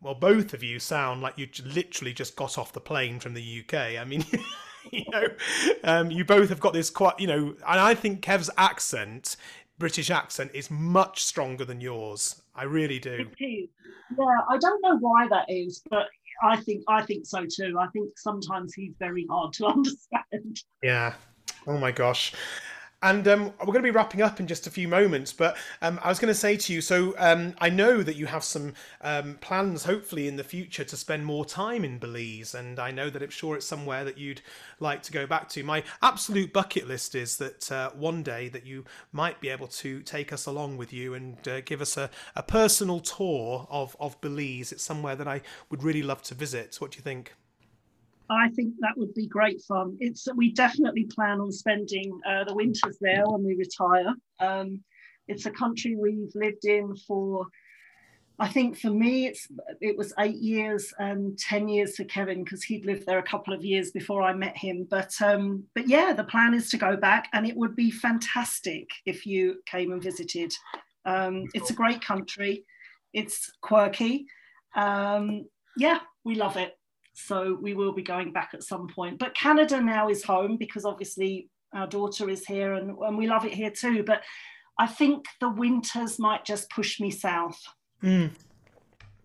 well, 0.00 0.14
both 0.14 0.52
of 0.52 0.62
you 0.62 0.78
sound 0.78 1.22
like 1.22 1.38
you 1.38 1.48
literally 1.64 2.12
just 2.12 2.36
got 2.36 2.58
off 2.58 2.72
the 2.72 2.80
plane 2.80 3.18
from 3.18 3.34
the 3.34 3.64
UK. 3.64 3.98
I 3.98 4.04
mean. 4.04 4.24
you 4.92 5.04
know, 5.10 5.26
um, 5.82 6.12
you 6.12 6.24
both 6.24 6.48
have 6.48 6.60
got 6.60 6.72
this 6.72 6.90
quite, 6.90 7.18
you 7.18 7.26
know, 7.26 7.56
and 7.66 7.80
I 7.80 7.92
think 7.92 8.20
Kev's 8.20 8.50
accent 8.56 9.36
British 9.78 10.10
accent 10.10 10.50
is 10.54 10.70
much 10.70 11.24
stronger 11.24 11.64
than 11.64 11.80
yours. 11.80 12.42
I 12.54 12.64
really 12.64 12.98
do. 12.98 13.28
Yeah, 13.38 14.24
I 14.48 14.56
don't 14.58 14.80
know 14.82 14.96
why 14.98 15.28
that 15.28 15.46
is, 15.48 15.82
but 15.90 16.06
I 16.42 16.56
think 16.56 16.84
I 16.88 17.02
think 17.02 17.26
so 17.26 17.44
too. 17.44 17.76
I 17.78 17.86
think 17.88 18.10
sometimes 18.16 18.74
he's 18.74 18.94
very 18.98 19.26
hard 19.28 19.52
to 19.54 19.66
understand. 19.76 20.60
Yeah. 20.82 21.14
Oh 21.66 21.78
my 21.78 21.92
gosh. 21.92 22.32
And 23.02 23.28
um, 23.28 23.52
we're 23.60 23.66
going 23.66 23.82
to 23.82 23.82
be 23.82 23.90
wrapping 23.90 24.22
up 24.22 24.40
in 24.40 24.46
just 24.46 24.66
a 24.66 24.70
few 24.70 24.88
moments, 24.88 25.30
but 25.30 25.56
um, 25.82 26.00
I 26.02 26.08
was 26.08 26.18
going 26.18 26.32
to 26.32 26.34
say 26.34 26.56
to 26.56 26.72
you 26.72 26.80
so 26.80 27.14
um, 27.18 27.54
I 27.60 27.68
know 27.68 28.02
that 28.02 28.16
you 28.16 28.24
have 28.24 28.42
some 28.42 28.72
um, 29.02 29.34
plans, 29.42 29.84
hopefully, 29.84 30.26
in 30.26 30.36
the 30.36 30.42
future 30.42 30.82
to 30.82 30.96
spend 30.96 31.26
more 31.26 31.44
time 31.44 31.84
in 31.84 31.98
Belize, 31.98 32.54
and 32.54 32.78
I 32.78 32.90
know 32.90 33.10
that 33.10 33.22
I'm 33.22 33.28
sure 33.28 33.54
it's 33.54 33.66
somewhere 33.66 34.02
that 34.04 34.16
you'd 34.16 34.40
like 34.80 35.02
to 35.02 35.12
go 35.12 35.26
back 35.26 35.50
to. 35.50 35.62
My 35.62 35.84
absolute 36.02 36.54
bucket 36.54 36.88
list 36.88 37.14
is 37.14 37.36
that 37.36 37.70
uh, 37.70 37.90
one 37.90 38.22
day 38.22 38.48
that 38.48 38.64
you 38.64 38.86
might 39.12 39.42
be 39.42 39.50
able 39.50 39.68
to 39.68 40.00
take 40.00 40.32
us 40.32 40.46
along 40.46 40.78
with 40.78 40.90
you 40.90 41.12
and 41.12 41.46
uh, 41.46 41.60
give 41.60 41.82
us 41.82 41.98
a, 41.98 42.08
a 42.34 42.42
personal 42.42 43.00
tour 43.00 43.66
of, 43.70 43.94
of 44.00 44.18
Belize. 44.22 44.72
It's 44.72 44.82
somewhere 44.82 45.16
that 45.16 45.28
I 45.28 45.42
would 45.68 45.82
really 45.82 46.02
love 46.02 46.22
to 46.22 46.34
visit. 46.34 46.76
What 46.78 46.92
do 46.92 46.96
you 46.96 47.02
think? 47.02 47.34
I 48.28 48.48
think 48.50 48.74
that 48.80 48.96
would 48.96 49.14
be 49.14 49.26
great 49.26 49.60
fun. 49.62 49.96
It's 50.00 50.26
we 50.36 50.52
definitely 50.52 51.04
plan 51.04 51.40
on 51.40 51.52
spending 51.52 52.18
uh, 52.26 52.44
the 52.44 52.54
winters 52.54 52.98
there 53.00 53.24
when 53.26 53.44
we 53.44 53.54
retire. 53.54 54.14
Um, 54.40 54.80
it's 55.28 55.46
a 55.46 55.50
country 55.50 55.96
we've 55.96 56.32
lived 56.34 56.64
in 56.64 56.94
for, 56.96 57.46
I 58.38 58.48
think 58.48 58.78
for 58.78 58.90
me 58.90 59.26
it's 59.26 59.48
it 59.80 59.96
was 59.96 60.12
eight 60.18 60.36
years 60.36 60.92
and 60.98 61.38
ten 61.38 61.68
years 61.68 61.96
for 61.96 62.04
Kevin 62.04 62.44
because 62.44 62.62
he'd 62.62 62.84
lived 62.84 63.06
there 63.06 63.18
a 63.18 63.22
couple 63.22 63.54
of 63.54 63.64
years 63.64 63.90
before 63.90 64.22
I 64.22 64.34
met 64.34 64.56
him. 64.56 64.86
But 64.90 65.12
um, 65.22 65.64
but 65.74 65.88
yeah, 65.88 66.12
the 66.12 66.24
plan 66.24 66.52
is 66.54 66.68
to 66.70 66.76
go 66.76 66.96
back, 66.96 67.28
and 67.32 67.46
it 67.46 67.56
would 67.56 67.74
be 67.74 67.90
fantastic 67.90 68.88
if 69.06 69.24
you 69.26 69.62
came 69.66 69.92
and 69.92 70.02
visited. 70.02 70.52
Um, 71.04 71.44
it's 71.54 71.70
a 71.70 71.74
great 71.74 72.02
country. 72.04 72.64
It's 73.12 73.50
quirky. 73.62 74.26
Um, 74.74 75.46
yeah, 75.76 76.00
we 76.24 76.34
love 76.34 76.56
it. 76.56 76.76
So 77.18 77.58
we 77.60 77.72
will 77.72 77.92
be 77.92 78.02
going 78.02 78.32
back 78.32 78.50
at 78.52 78.62
some 78.62 78.88
point. 78.88 79.18
But 79.18 79.34
Canada 79.34 79.80
now 79.80 80.10
is 80.10 80.22
home 80.22 80.58
because 80.58 80.84
obviously 80.84 81.48
our 81.74 81.86
daughter 81.86 82.28
is 82.28 82.44
here 82.44 82.74
and, 82.74 82.96
and 82.98 83.16
we 83.16 83.26
love 83.26 83.46
it 83.46 83.54
here 83.54 83.70
too. 83.70 84.04
But 84.04 84.22
I 84.78 84.86
think 84.86 85.24
the 85.40 85.48
winters 85.48 86.18
might 86.18 86.44
just 86.44 86.68
push 86.68 87.00
me 87.00 87.10
south. 87.10 87.58
Mm. 88.02 88.30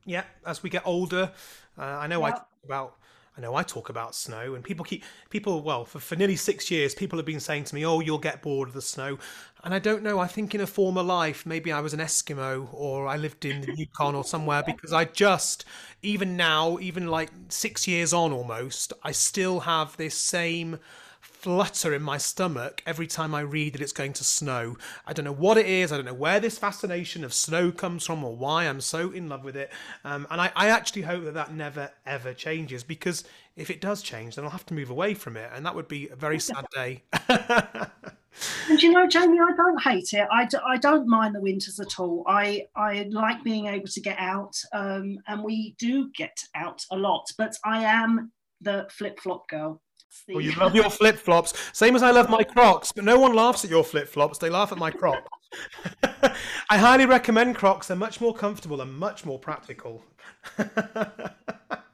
Yeah, 0.05 0.23
as 0.45 0.63
we 0.63 0.69
get 0.69 0.83
older, 0.87 1.31
uh, 1.77 1.81
I 1.81 2.07
know 2.07 2.21
yep. 2.21 2.27
I 2.27 2.31
talk 2.37 2.47
about 2.63 2.95
I 3.37 3.41
know 3.41 3.55
I 3.55 3.63
talk 3.63 3.89
about 3.89 4.13
snow, 4.13 4.55
and 4.55 4.63
people 4.63 4.83
keep 4.83 5.03
people. 5.29 5.61
Well, 5.61 5.85
for, 5.85 5.99
for 5.99 6.15
nearly 6.15 6.35
six 6.35 6.69
years, 6.69 6.93
people 6.93 7.17
have 7.17 7.25
been 7.25 7.39
saying 7.39 7.63
to 7.65 7.75
me, 7.75 7.85
"Oh, 7.85 7.99
you'll 8.01 8.17
get 8.17 8.41
bored 8.41 8.67
of 8.67 8.73
the 8.73 8.81
snow," 8.81 9.17
and 9.63 9.73
I 9.73 9.79
don't 9.79 10.03
know. 10.03 10.19
I 10.19 10.27
think 10.27 10.53
in 10.53 10.61
a 10.61 10.67
former 10.67 11.01
life, 11.03 11.45
maybe 11.45 11.71
I 11.71 11.79
was 11.79 11.93
an 11.93 11.99
Eskimo, 12.01 12.67
or 12.73 13.07
I 13.07 13.17
lived 13.17 13.45
in 13.45 13.61
the 13.61 13.73
Yukon 13.75 14.15
or 14.15 14.23
somewhere, 14.25 14.63
because 14.63 14.91
I 14.91 15.05
just, 15.05 15.63
even 16.01 16.35
now, 16.35 16.77
even 16.79 17.07
like 17.07 17.29
six 17.49 17.87
years 17.87 18.11
on 18.13 18.33
almost, 18.33 18.91
I 19.03 19.11
still 19.13 19.61
have 19.61 19.95
this 19.97 20.15
same 20.15 20.79
flutter 21.41 21.91
in 21.95 22.03
my 22.03 22.19
stomach 22.19 22.83
every 22.85 23.07
time 23.07 23.33
I 23.33 23.39
read 23.41 23.73
that 23.73 23.81
it's 23.81 23.91
going 23.91 24.13
to 24.13 24.23
snow. 24.23 24.77
I 25.07 25.13
don't 25.13 25.25
know 25.25 25.33
what 25.33 25.57
it 25.57 25.65
is. 25.65 25.91
I 25.91 25.95
don't 25.95 26.05
know 26.05 26.13
where 26.13 26.39
this 26.39 26.59
fascination 26.59 27.23
of 27.23 27.33
snow 27.33 27.71
comes 27.71 28.05
from 28.05 28.23
or 28.23 28.35
why 28.35 28.65
I'm 28.65 28.79
so 28.79 29.09
in 29.09 29.27
love 29.27 29.43
with 29.43 29.55
it. 29.55 29.71
Um, 30.03 30.27
and 30.29 30.39
I, 30.39 30.51
I 30.55 30.69
actually 30.69 31.01
hope 31.01 31.23
that 31.23 31.33
that 31.33 31.51
never, 31.51 31.89
ever 32.05 32.35
changes 32.35 32.83
because 32.83 33.23
if 33.55 33.71
it 33.71 33.81
does 33.81 34.03
change, 34.03 34.35
then 34.35 34.45
I'll 34.45 34.51
have 34.51 34.67
to 34.67 34.75
move 34.75 34.91
away 34.91 35.15
from 35.15 35.35
it. 35.35 35.49
And 35.53 35.65
that 35.65 35.73
would 35.73 35.87
be 35.87 36.09
a 36.09 36.15
very 36.15 36.39
sad 36.39 36.65
day. 36.75 37.03
and 37.29 38.81
you 38.81 38.91
know, 38.91 39.07
Jamie, 39.07 39.39
I 39.39 39.55
don't 39.55 39.81
hate 39.81 40.13
it. 40.13 40.27
I 40.31 40.45
d- 40.45 40.59
I 40.63 40.77
don't 40.77 41.07
mind 41.07 41.33
the 41.33 41.41
winters 41.41 41.79
at 41.79 41.99
all. 41.99 42.23
I, 42.27 42.67
I 42.75 43.07
like 43.09 43.43
being 43.43 43.65
able 43.65 43.87
to 43.87 44.01
get 44.01 44.17
out, 44.19 44.55
um, 44.73 45.17
and 45.27 45.43
we 45.43 45.75
do 45.79 46.11
get 46.15 46.37
out 46.55 46.85
a 46.91 46.95
lot, 46.95 47.25
but 47.37 47.55
I 47.65 47.83
am 47.83 48.31
the 48.61 48.87
flip 48.91 49.19
flop 49.19 49.47
girl. 49.49 49.81
Well, 50.27 50.41
you 50.41 50.51
love 50.53 50.75
your 50.75 50.89
flip 50.89 51.17
flops, 51.17 51.53
same 51.73 51.95
as 51.95 52.03
I 52.03 52.11
love 52.11 52.29
my 52.29 52.43
Crocs, 52.43 52.91
but 52.91 53.03
no 53.03 53.19
one 53.19 53.33
laughs 53.33 53.63
at 53.63 53.71
your 53.71 53.83
flip 53.83 54.07
flops. 54.07 54.37
They 54.37 54.49
laugh 54.49 54.71
at 54.71 54.77
my 54.77 54.91
Crocs. 54.91 55.27
I 56.69 56.77
highly 56.77 57.05
recommend 57.05 57.55
Crocs. 57.55 57.87
They're 57.87 57.97
much 57.97 58.21
more 58.21 58.33
comfortable 58.33 58.81
and 58.81 58.93
much 58.93 59.25
more 59.25 59.39
practical. 59.39 60.03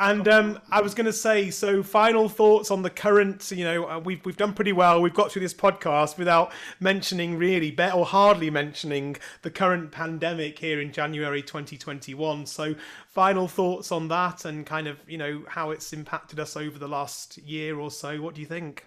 And 0.00 0.26
um, 0.28 0.58
I 0.70 0.80
was 0.80 0.94
going 0.94 1.04
to 1.04 1.12
say, 1.12 1.50
so 1.50 1.82
final 1.82 2.30
thoughts 2.30 2.70
on 2.70 2.80
the 2.80 2.88
current. 2.88 3.52
You 3.54 3.64
know, 3.64 3.84
uh, 3.84 3.98
we've 3.98 4.24
we've 4.24 4.36
done 4.36 4.54
pretty 4.54 4.72
well. 4.72 5.02
We've 5.02 5.12
got 5.12 5.30
through 5.30 5.42
this 5.42 5.52
podcast 5.52 6.16
without 6.16 6.52
mentioning 6.80 7.36
really, 7.36 7.76
or 7.78 8.06
hardly 8.06 8.48
mentioning 8.48 9.16
the 9.42 9.50
current 9.50 9.92
pandemic 9.92 10.58
here 10.58 10.80
in 10.80 10.90
January 10.90 11.42
2021. 11.42 12.46
So, 12.46 12.74
final 13.08 13.46
thoughts 13.46 13.92
on 13.92 14.08
that, 14.08 14.46
and 14.46 14.64
kind 14.64 14.86
of 14.86 14.98
you 15.06 15.18
know 15.18 15.44
how 15.46 15.70
it's 15.70 15.92
impacted 15.92 16.40
us 16.40 16.56
over 16.56 16.78
the 16.78 16.88
last 16.88 17.36
year 17.36 17.78
or 17.78 17.90
so. 17.90 18.22
What 18.22 18.34
do 18.34 18.40
you 18.40 18.46
think? 18.46 18.86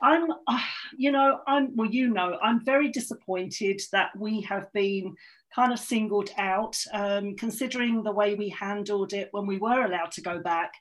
I'm, 0.00 0.30
uh, 0.46 0.60
you 0.96 1.12
know, 1.12 1.40
I'm 1.46 1.76
well, 1.76 1.90
you 1.90 2.08
know, 2.08 2.38
I'm 2.42 2.64
very 2.64 2.88
disappointed 2.88 3.82
that 3.92 4.16
we 4.16 4.40
have 4.42 4.72
been 4.72 5.14
kind 5.56 5.72
of 5.72 5.78
singled 5.78 6.28
out, 6.36 6.76
um, 6.92 7.34
considering 7.34 8.02
the 8.02 8.12
way 8.12 8.34
we 8.34 8.50
handled 8.50 9.14
it 9.14 9.28
when 9.32 9.46
we 9.46 9.56
were 9.56 9.86
allowed 9.86 10.12
to 10.12 10.20
go 10.20 10.38
back. 10.38 10.74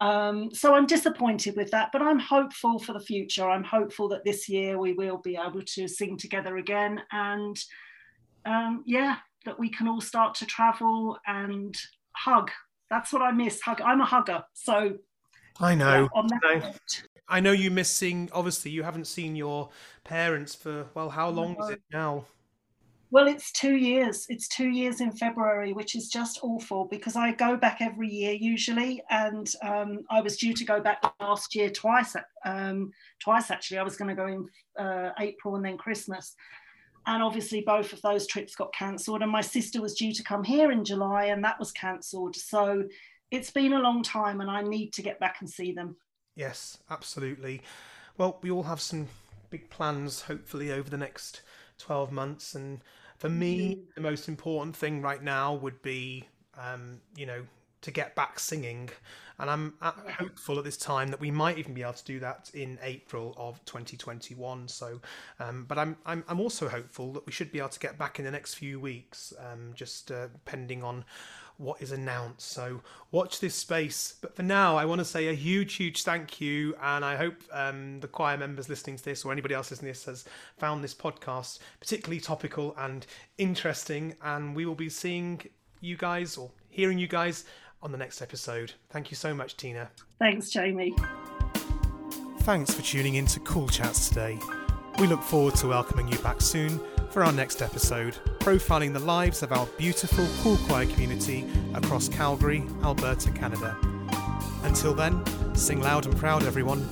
Um, 0.00 0.52
so 0.52 0.74
I'm 0.74 0.86
disappointed 0.86 1.56
with 1.56 1.70
that, 1.72 1.90
but 1.92 2.00
I'm 2.00 2.18
hopeful 2.18 2.78
for 2.78 2.94
the 2.94 3.00
future. 3.00 3.48
I'm 3.48 3.62
hopeful 3.62 4.08
that 4.08 4.24
this 4.24 4.48
year 4.48 4.78
we 4.78 4.94
will 4.94 5.18
be 5.18 5.36
able 5.36 5.60
to 5.62 5.86
sing 5.86 6.16
together 6.16 6.56
again, 6.56 7.02
and 7.12 7.56
um, 8.46 8.82
yeah, 8.86 9.16
that 9.44 9.58
we 9.58 9.68
can 9.68 9.88
all 9.88 10.00
start 10.00 10.34
to 10.36 10.46
travel 10.46 11.18
and 11.26 11.76
hug. 12.12 12.50
That's 12.88 13.12
what 13.12 13.22
I 13.22 13.30
miss. 13.30 13.60
Hug. 13.60 13.82
I'm 13.82 14.00
a 14.00 14.06
hugger, 14.06 14.42
so 14.54 14.96
I 15.60 15.74
know. 15.74 16.02
Yeah, 16.02 16.08
on 16.14 16.26
that 16.28 16.40
I 16.44 16.54
know. 16.58 16.72
I 17.28 17.40
know 17.40 17.52
you 17.52 17.70
miss 17.70 17.90
seeing. 17.90 18.30
Obviously, 18.32 18.70
you 18.70 18.82
haven't 18.82 19.06
seen 19.06 19.36
your 19.36 19.68
parents 20.02 20.54
for 20.54 20.86
well. 20.94 21.10
How 21.10 21.28
long 21.28 21.56
is 21.62 21.70
it 21.70 21.82
now? 21.92 22.24
Well, 23.10 23.28
it's 23.28 23.52
two 23.52 23.76
years. 23.76 24.26
It's 24.28 24.48
two 24.48 24.68
years 24.68 25.00
in 25.00 25.12
February, 25.12 25.72
which 25.72 25.94
is 25.94 26.08
just 26.08 26.40
awful 26.42 26.86
because 26.86 27.14
I 27.14 27.32
go 27.32 27.56
back 27.56 27.78
every 27.80 28.08
year 28.08 28.32
usually, 28.32 29.02
and 29.10 29.50
um, 29.62 30.00
I 30.10 30.20
was 30.20 30.36
due 30.36 30.52
to 30.54 30.64
go 30.64 30.80
back 30.80 31.02
last 31.20 31.54
year 31.54 31.70
twice. 31.70 32.16
Um, 32.44 32.90
twice 33.20 33.50
actually, 33.50 33.78
I 33.78 33.84
was 33.84 33.96
going 33.96 34.08
to 34.08 34.20
go 34.20 34.26
in 34.26 34.48
uh, 34.84 35.10
April 35.20 35.54
and 35.56 35.64
then 35.64 35.78
Christmas, 35.78 36.34
and 37.06 37.22
obviously 37.22 37.60
both 37.60 37.92
of 37.92 38.02
those 38.02 38.26
trips 38.26 38.56
got 38.56 38.74
cancelled. 38.74 39.22
And 39.22 39.30
my 39.30 39.42
sister 39.42 39.80
was 39.80 39.94
due 39.94 40.12
to 40.12 40.22
come 40.24 40.42
here 40.42 40.72
in 40.72 40.84
July, 40.84 41.26
and 41.26 41.44
that 41.44 41.58
was 41.58 41.70
cancelled. 41.72 42.34
So 42.34 42.84
it's 43.30 43.50
been 43.50 43.74
a 43.74 43.80
long 43.80 44.02
time, 44.02 44.40
and 44.40 44.50
I 44.50 44.62
need 44.62 44.92
to 44.94 45.02
get 45.02 45.20
back 45.20 45.36
and 45.40 45.48
see 45.48 45.72
them. 45.72 45.96
Yes, 46.34 46.78
absolutely. 46.90 47.62
Well, 48.18 48.38
we 48.42 48.50
all 48.50 48.64
have 48.64 48.80
some 48.80 49.08
big 49.50 49.70
plans, 49.70 50.22
hopefully, 50.22 50.72
over 50.72 50.90
the 50.90 50.96
next 50.96 51.42
12 51.78 52.12
months, 52.12 52.54
and 52.54 52.80
for 53.18 53.28
me, 53.28 53.78
the 53.94 54.00
most 54.00 54.28
important 54.28 54.76
thing 54.76 55.00
right 55.00 55.22
now 55.22 55.54
would 55.54 55.80
be, 55.82 56.28
um, 56.58 57.00
you 57.16 57.26
know, 57.26 57.44
to 57.82 57.90
get 57.90 58.14
back 58.14 58.38
singing. 58.38 58.88
And 59.38 59.50
I'm 59.50 59.74
hopeful 59.80 60.58
at 60.58 60.64
this 60.64 60.76
time 60.76 61.08
that 61.08 61.20
we 61.20 61.30
might 61.30 61.58
even 61.58 61.74
be 61.74 61.82
able 61.82 61.94
to 61.94 62.04
do 62.04 62.20
that 62.20 62.50
in 62.54 62.78
April 62.82 63.34
of 63.36 63.62
2021. 63.64 64.68
So, 64.68 65.00
um, 65.40 65.64
but 65.66 65.76
I'm, 65.76 65.96
I'm 66.06 66.24
I'm 66.28 66.40
also 66.40 66.68
hopeful 66.68 67.12
that 67.14 67.26
we 67.26 67.32
should 67.32 67.50
be 67.50 67.58
able 67.58 67.70
to 67.70 67.80
get 67.80 67.98
back 67.98 68.18
in 68.18 68.24
the 68.24 68.30
next 68.30 68.54
few 68.54 68.78
weeks, 68.78 69.32
um, 69.40 69.72
just 69.74 70.12
uh, 70.12 70.28
pending 70.44 70.84
on 70.84 71.04
what 71.58 71.80
is 71.80 71.92
announced. 71.92 72.50
So 72.50 72.80
watch 73.10 73.40
this 73.40 73.54
space. 73.54 74.16
But 74.20 74.34
for 74.34 74.42
now, 74.42 74.76
I 74.76 74.84
want 74.84 75.00
to 75.00 75.04
say 75.04 75.28
a 75.28 75.34
huge, 75.34 75.74
huge 75.74 76.02
thank 76.02 76.40
you. 76.40 76.74
And 76.82 77.04
I 77.04 77.16
hope 77.16 77.36
um, 77.52 78.00
the 78.00 78.08
choir 78.08 78.36
members 78.36 78.68
listening 78.68 78.96
to 78.96 79.04
this 79.04 79.24
or 79.24 79.32
anybody 79.32 79.54
else 79.54 79.70
listening 79.70 79.92
to 79.92 79.98
this 79.98 80.04
has 80.06 80.24
found 80.58 80.82
this 80.82 80.94
podcast 80.94 81.58
particularly 81.80 82.20
topical 82.20 82.74
and 82.78 83.06
interesting. 83.38 84.14
And 84.22 84.54
we 84.54 84.66
will 84.66 84.74
be 84.74 84.88
seeing 84.88 85.40
you 85.80 85.96
guys 85.96 86.36
or 86.36 86.50
hearing 86.68 86.98
you 86.98 87.06
guys 87.06 87.44
on 87.82 87.92
the 87.92 87.98
next 87.98 88.22
episode. 88.22 88.72
Thank 88.90 89.10
you 89.10 89.16
so 89.16 89.34
much, 89.34 89.56
Tina. 89.56 89.90
Thanks, 90.18 90.50
Jamie. 90.50 90.94
Thanks 92.40 92.74
for 92.74 92.82
tuning 92.82 93.14
in 93.14 93.26
to 93.26 93.40
Cool 93.40 93.68
Chats 93.68 94.08
today. 94.08 94.38
We 94.98 95.06
look 95.06 95.22
forward 95.22 95.54
to 95.56 95.68
welcoming 95.68 96.08
you 96.08 96.18
back 96.18 96.40
soon 96.40 96.80
for 97.14 97.24
our 97.24 97.30
next 97.30 97.62
episode, 97.62 98.16
profiling 98.40 98.92
the 98.92 98.98
lives 98.98 99.44
of 99.44 99.52
our 99.52 99.66
beautiful 99.78 100.26
Cool 100.42 100.56
Choir 100.66 100.84
community 100.86 101.44
across 101.72 102.08
Calgary, 102.08 102.64
Alberta, 102.82 103.30
Canada. 103.30 103.76
Until 104.64 104.94
then, 104.94 105.22
sing 105.54 105.80
loud 105.80 106.06
and 106.06 106.16
proud, 106.16 106.42
everyone. 106.42 106.84